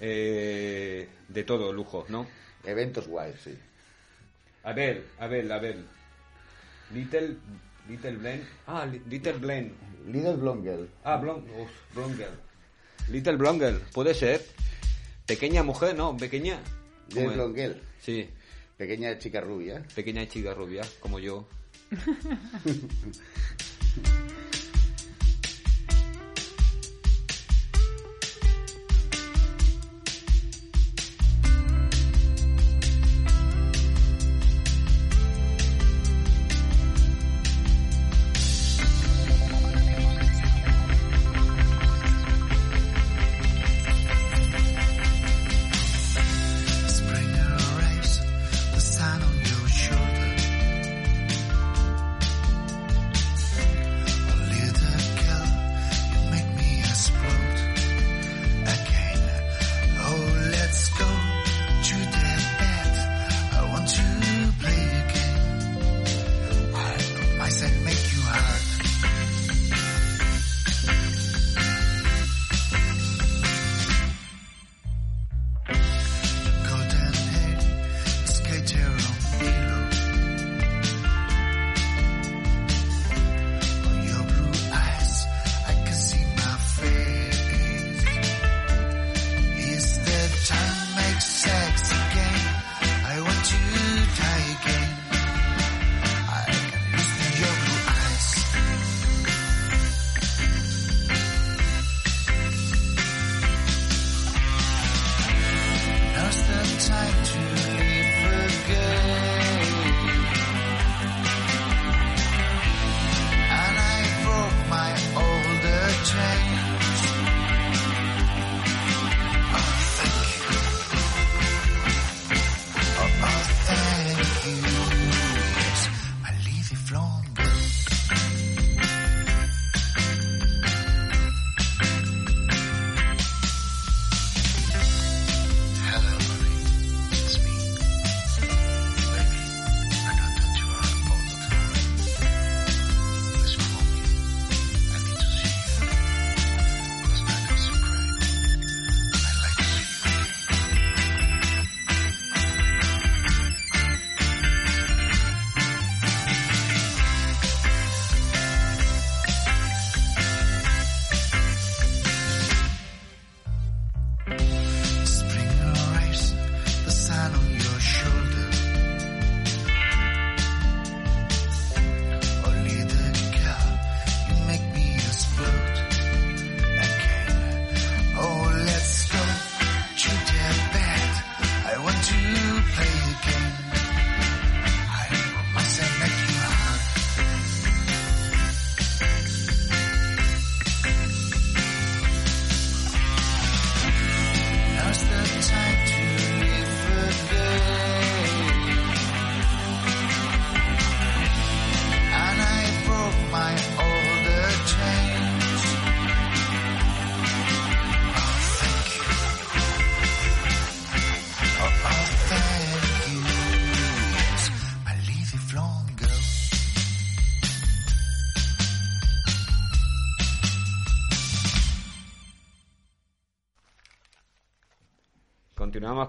[0.00, 2.26] Eh, de todo, lujo, ¿no?
[2.62, 3.58] Eventos guays, sí.
[4.64, 5.78] A ver, a ver, a ver.
[6.92, 7.38] Little,
[7.88, 8.42] Little Blend.
[8.66, 9.72] Ah, Li- Little Blend.
[10.06, 10.62] Little Blonde
[11.04, 11.16] Ah,
[11.60, 12.34] uf, Blonde Girl.
[13.12, 14.44] Little Blonde Girl, puede ser.
[15.26, 16.16] Pequeña mujer, ¿no?
[16.16, 16.58] Pequeña.
[17.12, 17.34] ¿Cómo Little es?
[17.36, 17.62] Blonde
[18.00, 18.28] Sí,
[18.76, 19.82] Pequeña chica rubia.
[19.94, 21.46] pequeña chica rubia, como yo.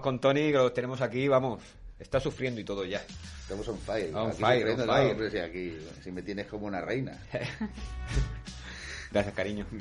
[0.00, 1.60] con Tony, que lo tenemos aquí, vamos.
[1.98, 3.02] Está sufriendo y todo ya.
[3.42, 4.14] Estamos on fire.
[4.14, 5.10] On Aquí fire, on no, fire.
[5.12, 7.20] hombre, si aquí, si me tienes como una reina.
[9.12, 9.66] Gracias, cariño.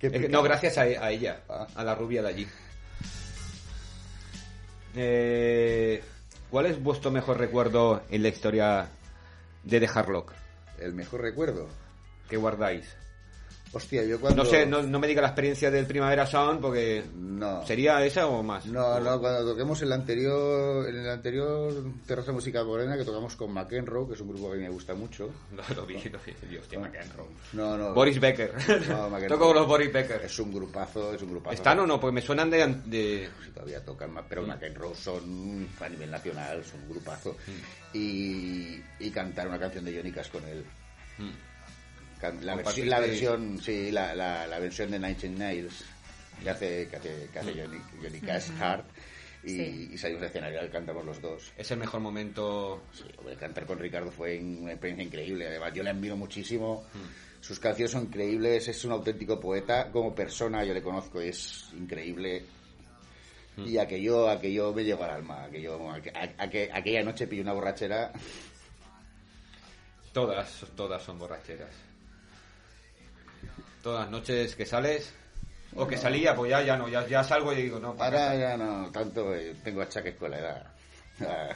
[0.00, 1.66] Es que- no, gracias a, a ella, Ah.
[1.74, 2.46] a la rubia de allí.
[4.96, 6.02] Eh,
[6.50, 8.88] ¿Cuál es vuestro mejor recuerdo en la historia
[9.64, 10.32] de The Harlock?
[10.78, 11.68] El mejor recuerdo.
[12.28, 12.84] ¿Qué guardáis?
[13.74, 14.44] Hostia, yo cuando...
[14.44, 17.66] No sé, no, no me diga la experiencia del Primavera Sound porque No.
[17.66, 18.66] sería esa o más.
[18.66, 21.74] No, no, cuando toquemos el anterior, en el anterior
[22.06, 25.28] Terraza Música Morena que tocamos con McEnroe, que es un grupo que me gusta mucho.
[25.50, 26.32] No, lo vi, lo vi.
[26.48, 27.26] Dios, hostia, McEnroe.
[27.54, 27.92] No, no.
[27.94, 28.52] Boris Becker.
[28.88, 29.28] No, McEnroe.
[29.28, 30.22] Toco con los Boris Becker.
[30.24, 31.54] Es un grupazo, es un grupazo.
[31.54, 31.98] ¿Están o no?
[31.98, 32.66] Porque me suenan de...
[32.86, 37.36] de- Sí, todavía tocan más, pero McEnroe son a nivel nacional, son un grupazo.
[37.46, 37.96] Mm.
[37.96, 40.64] Y, y cantar una canción de Johnny Cash con él.
[41.16, 41.53] Can-
[42.32, 45.84] La, versión, la versión, sí, la, la, la versión de Inch Nails
[46.42, 48.84] que hace, que hace, que hace Johnny, Johnny Cash Hard.
[49.44, 49.90] Y, Sí.
[49.92, 51.52] y salimos de escenario, cantamos los dos.
[51.58, 52.84] Es el mejor momento...
[52.92, 55.46] Sí, hombre, cantar con Ricardo fue una experiencia increíble.
[55.48, 56.84] Además, yo le admiro muchísimo.
[56.94, 57.42] Mm.
[57.42, 58.66] Sus canciones son increíbles.
[58.68, 59.90] Es un auténtico poeta.
[59.90, 62.42] Como persona, yo le conozco, es increíble.
[63.58, 63.66] Mm.
[63.66, 65.44] Y aquello, aquello me llegó al alma.
[65.44, 68.12] Aquello, aqu- aqu- aqu- aquella noche pillé una borrachera.
[70.12, 71.74] Todas, todas son borracheras.
[73.84, 75.12] Todas las noches que sales,
[75.76, 78.36] o que salía, pues ya, ya no, ya, ya salgo y digo, no, para Ahora
[78.40, 79.32] ya no tanto.
[79.34, 80.66] eh, tengo achaques con la edad.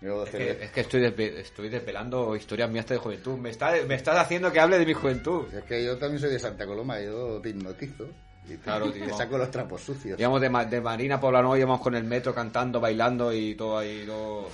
[0.00, 1.04] Es que, es que estoy,
[1.38, 3.36] estoy desvelando historias mías de juventud.
[3.36, 5.52] Me, está, me estás haciendo que hable de mi juventud.
[5.52, 7.00] Es que yo también soy de Santa Coloma.
[7.00, 8.04] Yo te hipnotizo.
[8.44, 10.18] Y te, Claro, te saco los trapos sucios.
[10.20, 14.04] Íbamos de, de Marina Poblano, íbamos con el metro cantando, bailando y todo ahí.
[14.06, 14.48] Todo,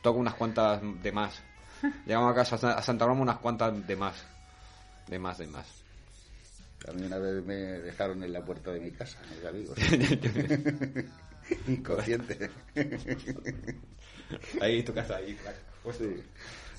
[0.00, 1.42] toco unas cuantas de más.
[2.06, 4.24] Llegamos a casa a Sa- a Santa Roma unas cuantas de más.
[5.08, 5.77] De más, de más.
[6.88, 9.78] A mí una vez me dejaron en la puerta de mi casa, mis amigos.
[11.68, 12.50] Inconsciente.
[14.60, 15.36] Ahí tu casa, ahí.
[15.82, 16.22] Pues, Sí.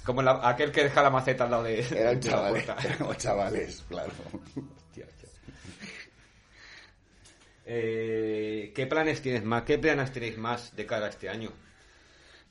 [0.04, 2.88] Como la- aquel que deja la maceta al lado de, Eran de la chavales, puerta.
[2.88, 4.12] éramos chavales, claro.
[4.88, 5.06] Hostia.
[7.66, 9.64] Eh, ¿Qué planes tienes más?
[9.64, 11.52] ¿Qué planes tenéis más de cara a este año?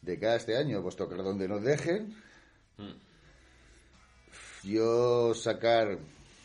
[0.03, 2.15] De cada este año, pues tocar donde nos dejen.
[2.77, 2.93] Mm.
[4.65, 5.99] Yo sacar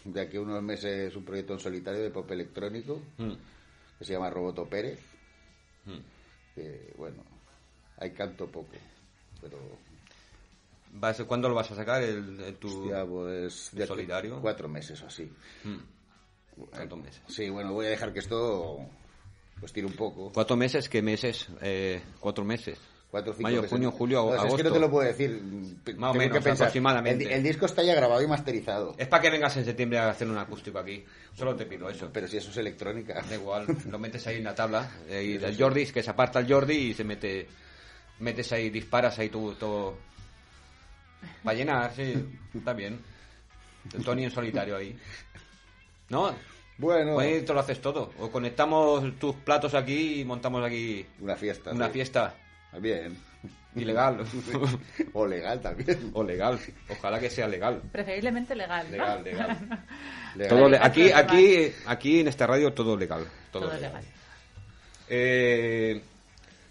[0.05, 3.33] de aquí a unos meses un proyecto en solitario de pop electrónico Mm.
[3.99, 4.99] que se llama Roboto Pérez.
[5.85, 5.99] Mm.
[6.55, 7.23] Que bueno,
[7.97, 8.71] hay canto poco,
[9.41, 9.57] pero
[10.95, 12.03] ¿Vas- ¿Cuándo lo vas a sacar?
[12.03, 12.67] El, el tu...
[12.67, 14.39] hostia, pues ¿En de aquí solitario?
[14.41, 15.23] cuatro meses o así.
[15.63, 15.77] Mm.
[16.69, 17.21] ¿Cuántos meses?
[17.27, 18.77] Sí, bueno, voy a dejar que esto
[19.59, 20.31] pues tira un poco.
[20.31, 20.87] ¿Cuatro meses?
[20.89, 21.47] ¿Qué meses?
[21.61, 22.77] Eh, cuatro meses.
[23.39, 24.47] Mayo, junio, julio, No, agosto.
[24.47, 25.39] Es que no te lo puedo decir.
[25.97, 27.25] Más o menos, que aproximadamente.
[27.25, 28.95] El, el disco está ya grabado y masterizado.
[28.97, 31.05] Es para que vengas en septiembre a hacer un acústico aquí.
[31.35, 32.09] Solo te pido eso.
[32.11, 33.21] Pero si eso es electrónica.
[33.21, 34.89] Da igual, lo metes ahí en la tabla.
[35.07, 37.47] eh, Y el Jordi, que se aparta el Jordi y se mete.
[38.19, 39.97] Metes ahí, disparas ahí tú, todo.
[41.43, 42.13] Para llenar, sí,
[42.53, 42.99] está bien.
[43.93, 44.97] El Tony en solitario ahí.
[46.09, 46.33] ¿No?
[46.77, 48.11] Bueno, Pues te lo haces todo.
[48.19, 51.71] O conectamos tus platos aquí y montamos aquí una fiesta.
[51.71, 51.93] una sí.
[51.93, 52.35] fiesta
[52.79, 53.17] Bien.
[53.75, 54.25] ilegal.
[55.13, 56.11] O legal también.
[56.13, 56.59] o legal.
[56.89, 57.81] Ojalá que sea legal.
[57.91, 58.85] Preferiblemente legal.
[58.85, 58.91] ¿no?
[58.91, 59.57] Legal, legal.
[60.35, 60.49] Legal.
[60.49, 63.27] Todo le- evitar aquí, aquí, aquí en esta radio todo legal.
[63.51, 63.91] Todo, Todo legal.
[64.01, 64.03] legal.
[65.09, 66.01] Eh,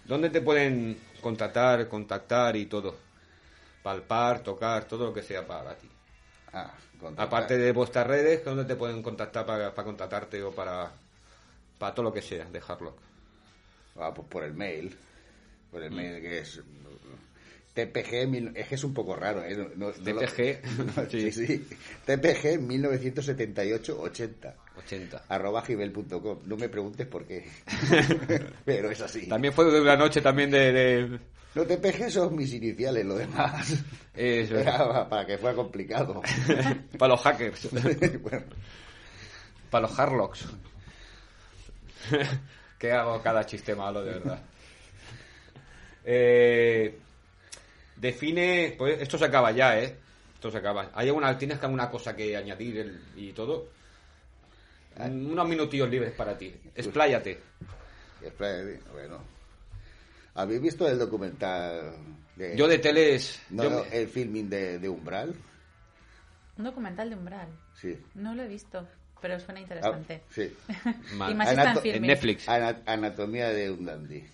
[0.05, 2.97] ¿Dónde te pueden contratar, contactar y todo?
[3.83, 5.89] Palpar, tocar, todo lo que sea para ti.
[6.53, 6.73] Ah.
[7.17, 10.91] Aparte de vuestras redes, ¿dónde te pueden contactar para, para contratarte o para,
[11.79, 12.97] para todo lo que sea de Hardlock?
[13.99, 14.97] Ah, pues por el mail.
[15.73, 16.61] Por el que es.
[17.75, 19.57] TPG, es que es un poco raro, ¿eh?
[19.57, 20.61] No- no- TPG,
[20.95, 21.33] no, sí.
[21.33, 21.67] sí, sí.
[22.05, 24.55] TPG 1978-80.
[24.77, 25.25] 80.
[25.29, 26.41] arroba gmail.com.
[26.45, 27.47] No me preguntes por qué.
[28.67, 29.27] Pero es así.
[29.27, 30.71] También fue de una noche también de...
[30.73, 31.19] de-
[31.55, 33.83] No TPG son mis iniciales, lo demás.
[34.15, 36.21] eso, Era para que fuera complicado.
[36.99, 37.69] para los hackers,
[38.21, 38.45] bueno,
[39.71, 40.45] para los Hardlocks.
[42.79, 44.43] que hago cada chiste malo, de verdad.
[46.05, 46.99] Eh,
[47.97, 48.75] define...
[48.77, 49.97] Pues esto se acaba ya, ¿eh?
[50.35, 50.91] Esto se acaba.
[50.95, 53.69] ¿Hay alguna, ¿Tienes que alguna cosa que añadir el- y todo?
[54.99, 56.55] Unos minutillos libres para ti.
[56.75, 57.41] Expláyate.
[58.93, 59.19] bueno.
[60.35, 61.95] ¿Habéis visto el documental
[62.37, 63.41] de, Yo de teles...
[63.51, 65.35] no, yo no, me- el filming de, de Umbral?
[66.59, 67.49] Un documental de Umbral.
[67.75, 67.99] Sí.
[68.15, 68.87] No lo he visto,
[69.21, 70.23] pero suena Ah, interesante.
[70.31, 70.55] sí.
[71.13, 72.49] Y más está en Netflix.
[72.49, 74.25] Ana- Anatomía de un dandy.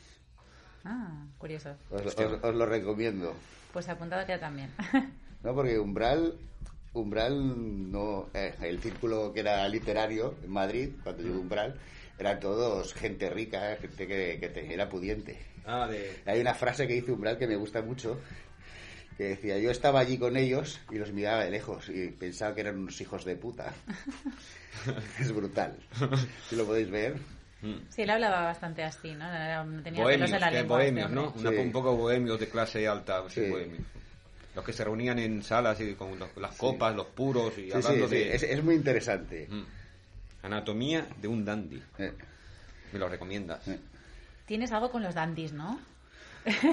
[0.90, 1.76] Ah, curioso.
[1.90, 3.34] Os, os- os lo recomiendo.
[3.74, 4.70] Pues apuntado queda también.
[5.44, 6.34] No, porque Umbral,
[6.94, 11.74] Umbral no, eh, el círculo que era literario en Madrid, cuando llegó Umbral,
[12.18, 15.38] eran todos gente rica, gente que, que te- era pudiente.
[15.64, 16.22] Ah, de...
[16.26, 18.18] Hay una frase que dice Umbral que me gusta mucho,
[19.16, 22.62] que decía, yo estaba allí con ellos y los miraba de lejos y pensaba que
[22.62, 23.72] eran unos hijos de puta.
[25.20, 25.76] es brutal.
[26.48, 27.14] Si lo podéis ver.
[27.60, 29.26] Sí, él hablaba bastante así, ¿no?
[29.32, 30.76] Era- tenía Bohemios, en la lengua.
[30.78, 31.24] bohemios, ¿no?
[31.28, 31.40] hombre.
[31.40, 31.56] Una- Sí.
[31.56, 33.50] un poco bohemios de clase alta, sí, Sí.
[33.50, 33.82] bohemios.
[34.54, 37.72] Los que se reunían en salas y con los- las copas, los puros y Sí,
[37.72, 39.46] hablando sí, sí, de es, es muy interesante.
[39.50, 39.62] Mm.
[40.42, 41.82] anatomía de un dandy.
[41.98, 42.12] Eh,
[42.92, 43.66] Me lo recomiendas.
[43.68, 43.78] eh.
[44.46, 45.78] Tienes algo con los dandies, ¿no?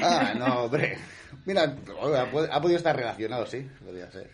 [0.01, 0.97] Ah, no, hombre.
[1.45, 4.29] Mira, ha podido estar relacionado, sí, podría ser.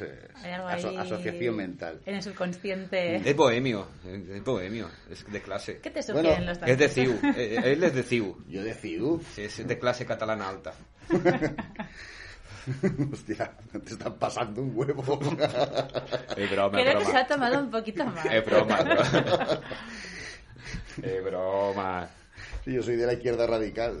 [0.00, 2.00] Eh, Hay algo aso- ahí asociación mental.
[2.04, 3.16] En el subconsciente.
[3.16, 5.78] Es bohemio, es bohemio, es de clase.
[5.80, 6.88] ¿Qué te Bueno, sugieren los Es de?
[6.88, 10.72] CIU, eh, él es de CIU, Yo decido, sí, es de clase catalana alta.
[13.12, 15.04] hostia, te están pasando un huevo.
[16.36, 17.20] Es broma, Creo que se broma.
[17.20, 18.24] ha tomado un poquito más.
[18.26, 19.60] Es broma, es broma.
[21.02, 22.08] Es broma.
[22.66, 23.98] Yo soy de la izquierda radical.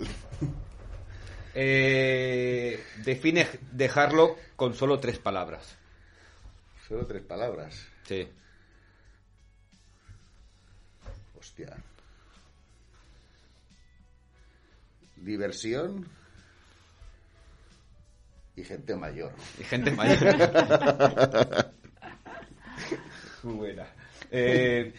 [1.54, 5.76] Eh, define dejarlo con solo tres palabras.
[6.86, 7.86] Solo tres palabras.
[8.04, 8.28] Sí.
[11.38, 11.76] Hostia.
[15.16, 16.06] Diversión
[18.56, 19.32] y gente mayor.
[19.58, 20.18] Y gente mayor.
[23.42, 23.86] Muy buena.
[24.30, 24.92] Eh,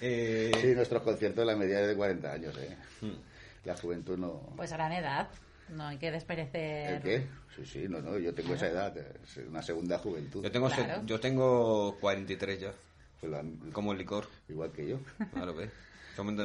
[0.00, 2.76] eh, Sí, nuestros conciertos la media es de 40 años, ¿eh?
[3.02, 3.16] Hmm.
[3.64, 4.54] La juventud no...
[4.56, 5.28] Pues gran edad.
[5.70, 6.94] No hay que desperecer.
[6.96, 7.26] ¿El qué?
[7.56, 10.42] Sí, sí, no, no, yo tengo esa edad, es una segunda juventud.
[10.42, 12.72] yo, tengo se- yo tengo 43 ya,
[13.20, 14.26] Pues la- como el licor.
[14.48, 14.98] igual que yo.
[15.32, 15.70] Claro, del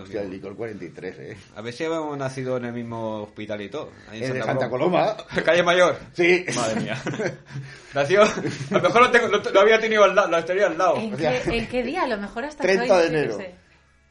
[0.04, 1.38] Hostia, el licor 43, ¿eh?
[1.58, 3.92] A ver si hemos nacido en el mismo hospital y todo.
[4.10, 5.18] ahí en ¿Es de Santa Coloma?
[5.46, 5.98] Calle Mayor.
[6.14, 6.46] Sí.
[6.56, 7.02] Madre mía.
[7.94, 8.24] Nació.
[8.24, 8.28] A
[8.72, 10.98] lo mejor lo, tengo- lo- lo había tenido al lado, lo tenía al lado.
[10.98, 12.04] ¿En O sea, qué, en qué día?
[12.04, 13.38] A lo mejor hasta 30 hoy, de enero.
[13.38, 13.56] sé.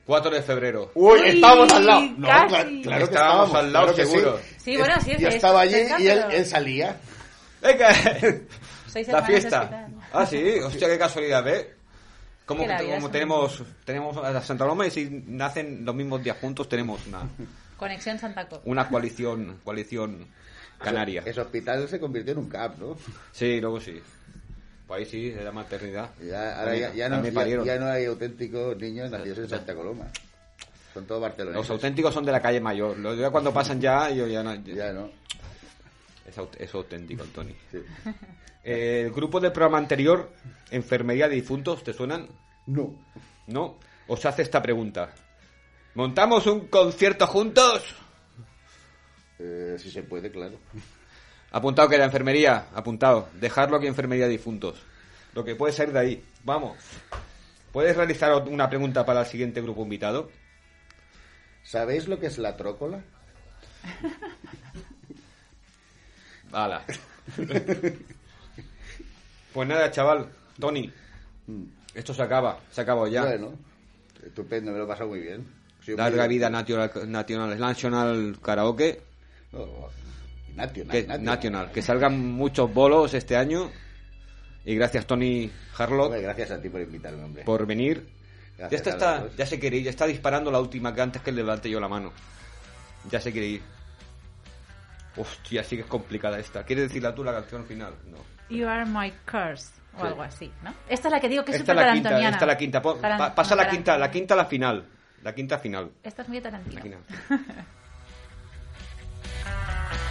[0.07, 0.90] 4 de febrero.
[0.94, 2.00] Uy, estábamos al lado.
[2.16, 2.46] No, casi.
[2.54, 3.09] cla- claro que Estábamos
[3.48, 4.38] estábamos al lado, claro seguro.
[4.38, 4.54] Sí.
[4.59, 6.96] Sí, bueno, sí, Yo es estaba allí cerca, y él, pero- él salía.
[9.09, 9.88] La fiesta.
[10.12, 11.66] Ah, sí, hostia, qué casualidad, ¿ves?
[12.46, 17.04] Como, como tenemos, tenemos a Santa Roma y si nacen los mismos días juntos tenemos
[17.09, 17.28] una,
[17.76, 18.62] Conexión Santa Co.
[18.66, 20.28] una coalición, coalición
[20.78, 21.22] canaria.
[21.26, 22.96] Ese hospital se convirtió en un CAP, ¿no?
[23.32, 24.00] Sí, luego sí.
[24.87, 26.11] Pues ahí sí, era maternidad.
[26.22, 27.64] Ya, ahora ya, ya no, me ya, parieron.
[27.66, 30.07] ya no hay auténticos niños nacidos en Santa Coloma.
[30.95, 31.61] Son todos barceloneses.
[31.61, 32.97] Los auténticos son de la calle mayor.
[32.99, 34.55] Los ya cuando pasan ya, yo ya no.
[34.55, 35.11] Ya no.
[36.26, 37.55] Es, aut- es auténtico, Tony.
[37.70, 37.78] Sí.
[38.64, 40.32] Eh, el grupo del programa anterior,
[40.70, 42.28] Enfermería de Difuntos, ¿te suenan?
[42.66, 42.95] No.
[43.49, 43.78] ¿No?
[44.09, 45.11] Os hace esta pregunta.
[45.95, 47.82] ¿Montamos un concierto juntos?
[49.39, 50.59] Eh, si se puede, claro.
[51.57, 53.30] Apuntado que la enfermería, apuntado.
[53.40, 54.76] Dejarlo que enfermería de difuntos.
[55.32, 56.22] Lo que puede salir de ahí.
[56.44, 56.76] Vamos.
[57.72, 60.30] ¿Puedes realizar una pregunta para el siguiente grupo invitado?
[61.62, 63.00] ¿Sabéis lo que es la trócola?
[66.52, 66.82] Hala.
[69.54, 70.28] pues nada, chaval.
[70.61, 70.92] Tony.
[71.94, 72.61] Esto se acaba.
[72.70, 73.24] Se acabó ya.
[73.24, 73.54] Bueno,
[74.22, 75.46] estupendo, me lo he pasado muy bien.
[75.86, 79.00] Larga muy- vida National, National Karaoke.
[79.54, 79.88] Oh,
[80.57, 81.24] nacional, Que, nacional.
[81.24, 81.72] national.
[81.72, 83.70] Que salgan muchos bolos este año.
[84.64, 87.44] Y gracias, Tony Harlock, Hombre, gracias a ti por invitarme, hombre.
[87.44, 88.09] por venir.
[88.59, 89.84] Ya, está, está, ya se quiere ir.
[89.84, 92.12] Ya está disparando la última que antes que levante yo la mano.
[93.11, 93.62] Ya se quiere ir.
[95.16, 96.64] Hostia, sí que es complicada esta.
[96.64, 97.94] ¿Quieres decirla tú la canción final?
[98.11, 98.18] No.
[98.54, 99.70] You are my curse.
[99.96, 100.07] O Sí.
[100.09, 100.74] algo así, ¿no?
[100.88, 102.36] Esta es la que digo que es Esta súper la quinta, tarantoniana.
[102.36, 102.82] esta es la quinta.
[102.82, 104.84] Pa- pasa no, la quinta, la quinta a la final.
[105.22, 105.90] La quinta final.
[106.02, 106.98] Esta es muy Tarantino.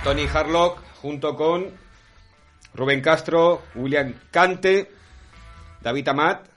[0.05, 1.71] Tony Harlock junto con
[2.75, 4.91] Rubén Castro, William Cante,
[5.81, 6.47] David Amat,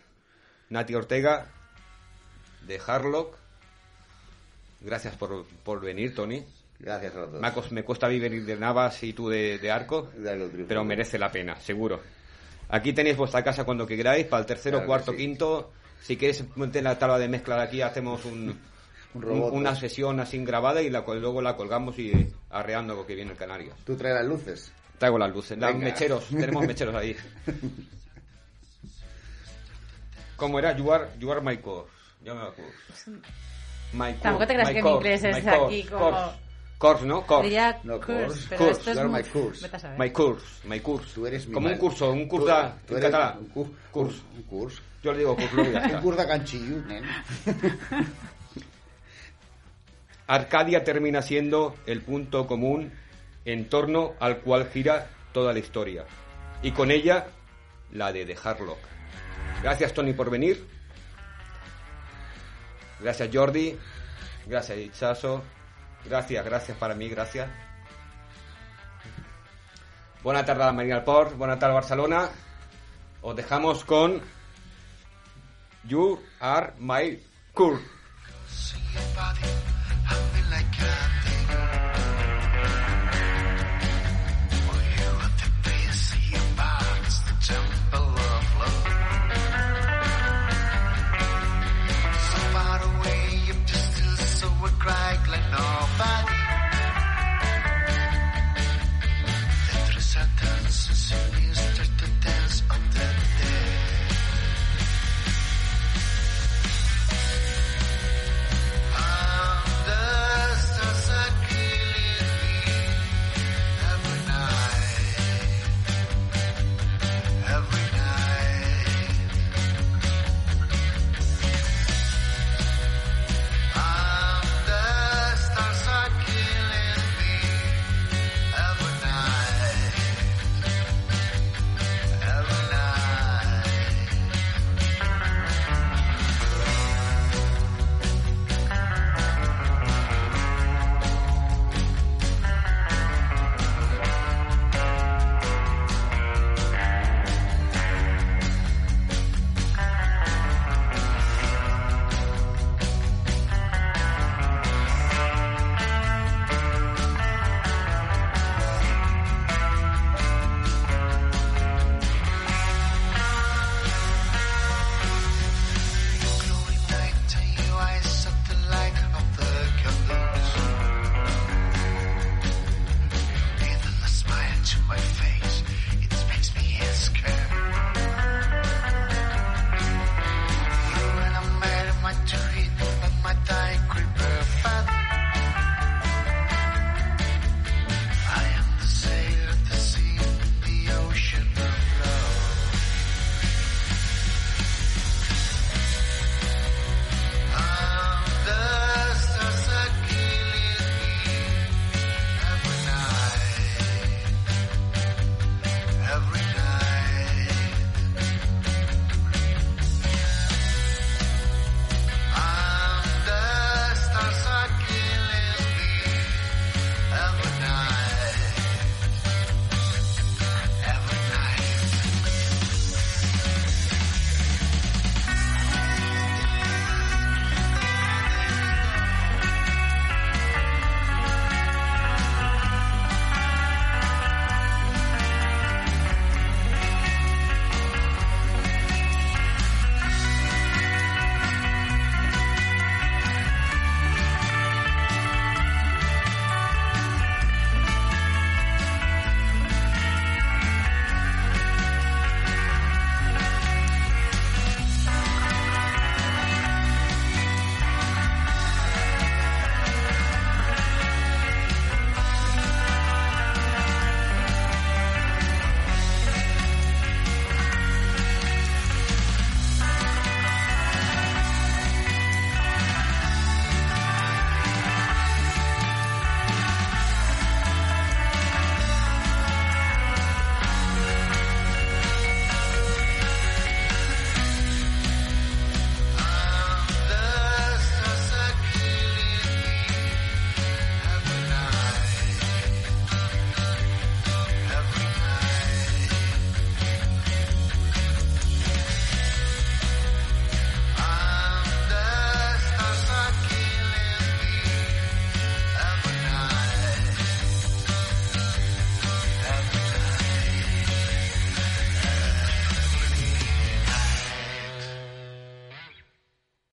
[0.69, 1.47] Nati Ortega
[2.67, 3.39] de Harlock.
[4.83, 6.45] Gracias por, por venir, Tony.
[6.79, 7.73] Gracias a los dos.
[7.73, 10.11] Me, cuesta a mí venir de Navas y tú de, de Arco,
[10.69, 12.03] pero merece la pena, seguro.
[12.69, 15.17] Aquí tenéis vuestra casa cuando que queráis, para el tercero, Claro cuarto, sí.
[15.17, 15.73] quinto.
[16.03, 18.61] Si queréis meter la tabla de mezcla de aquí, hacemos un,
[19.15, 19.81] Un robot, un- una pues.
[19.81, 22.13] sesión así grabada y la, luego la colgamos y
[22.51, 23.77] arreando lo que viene el Canarias.
[23.85, 24.73] Tú traes las luces.
[24.99, 27.17] Traigo las luces, mecheros, tenemos mecheros ahí.
[30.37, 30.77] ¿Cómo era?
[30.77, 31.91] You are, you are my course.
[32.25, 32.73] Yo me acuerdo.
[33.93, 36.39] My course, Tampoco te creas my que mi course, inglés es course, aquí como- Course,
[36.79, 37.27] Course, ¿no?
[37.27, 37.43] Course.
[37.45, 39.21] Diría No, curse, pero esto es muy...
[39.23, 39.63] my curse.
[39.63, 39.99] Vete a saber.
[39.99, 41.09] My course, my course.
[41.13, 42.47] Tú eres mi Como un curso, un Tú- curso
[42.87, 43.39] tú en eres catalán.
[43.41, 44.23] Un, cur- Curs.
[44.37, 44.83] un curs.
[45.03, 46.01] Yo le digo curso, Un está.
[46.01, 47.05] curs de canchillo, nen.
[50.29, 52.93] Arcadia termina siendo el punto común
[53.47, 56.05] en torno al cual gira toda la historia.
[56.63, 57.29] Y con ella,
[57.93, 58.79] la de The Harlock.
[59.63, 60.69] Gracias, Tony, por venir.
[63.01, 63.79] Gracias, Jordi.
[64.47, 65.43] Gracias, Itchaso.
[66.05, 67.49] Gracias, gracias para mí, gracias.
[70.23, 71.37] Buena tarde a la Marina del Port.
[71.39, 72.29] Buena tarde, Barcelona.
[73.23, 74.21] Os dejamos con
[75.85, 77.19] You Are My
[77.55, 77.98] Cool.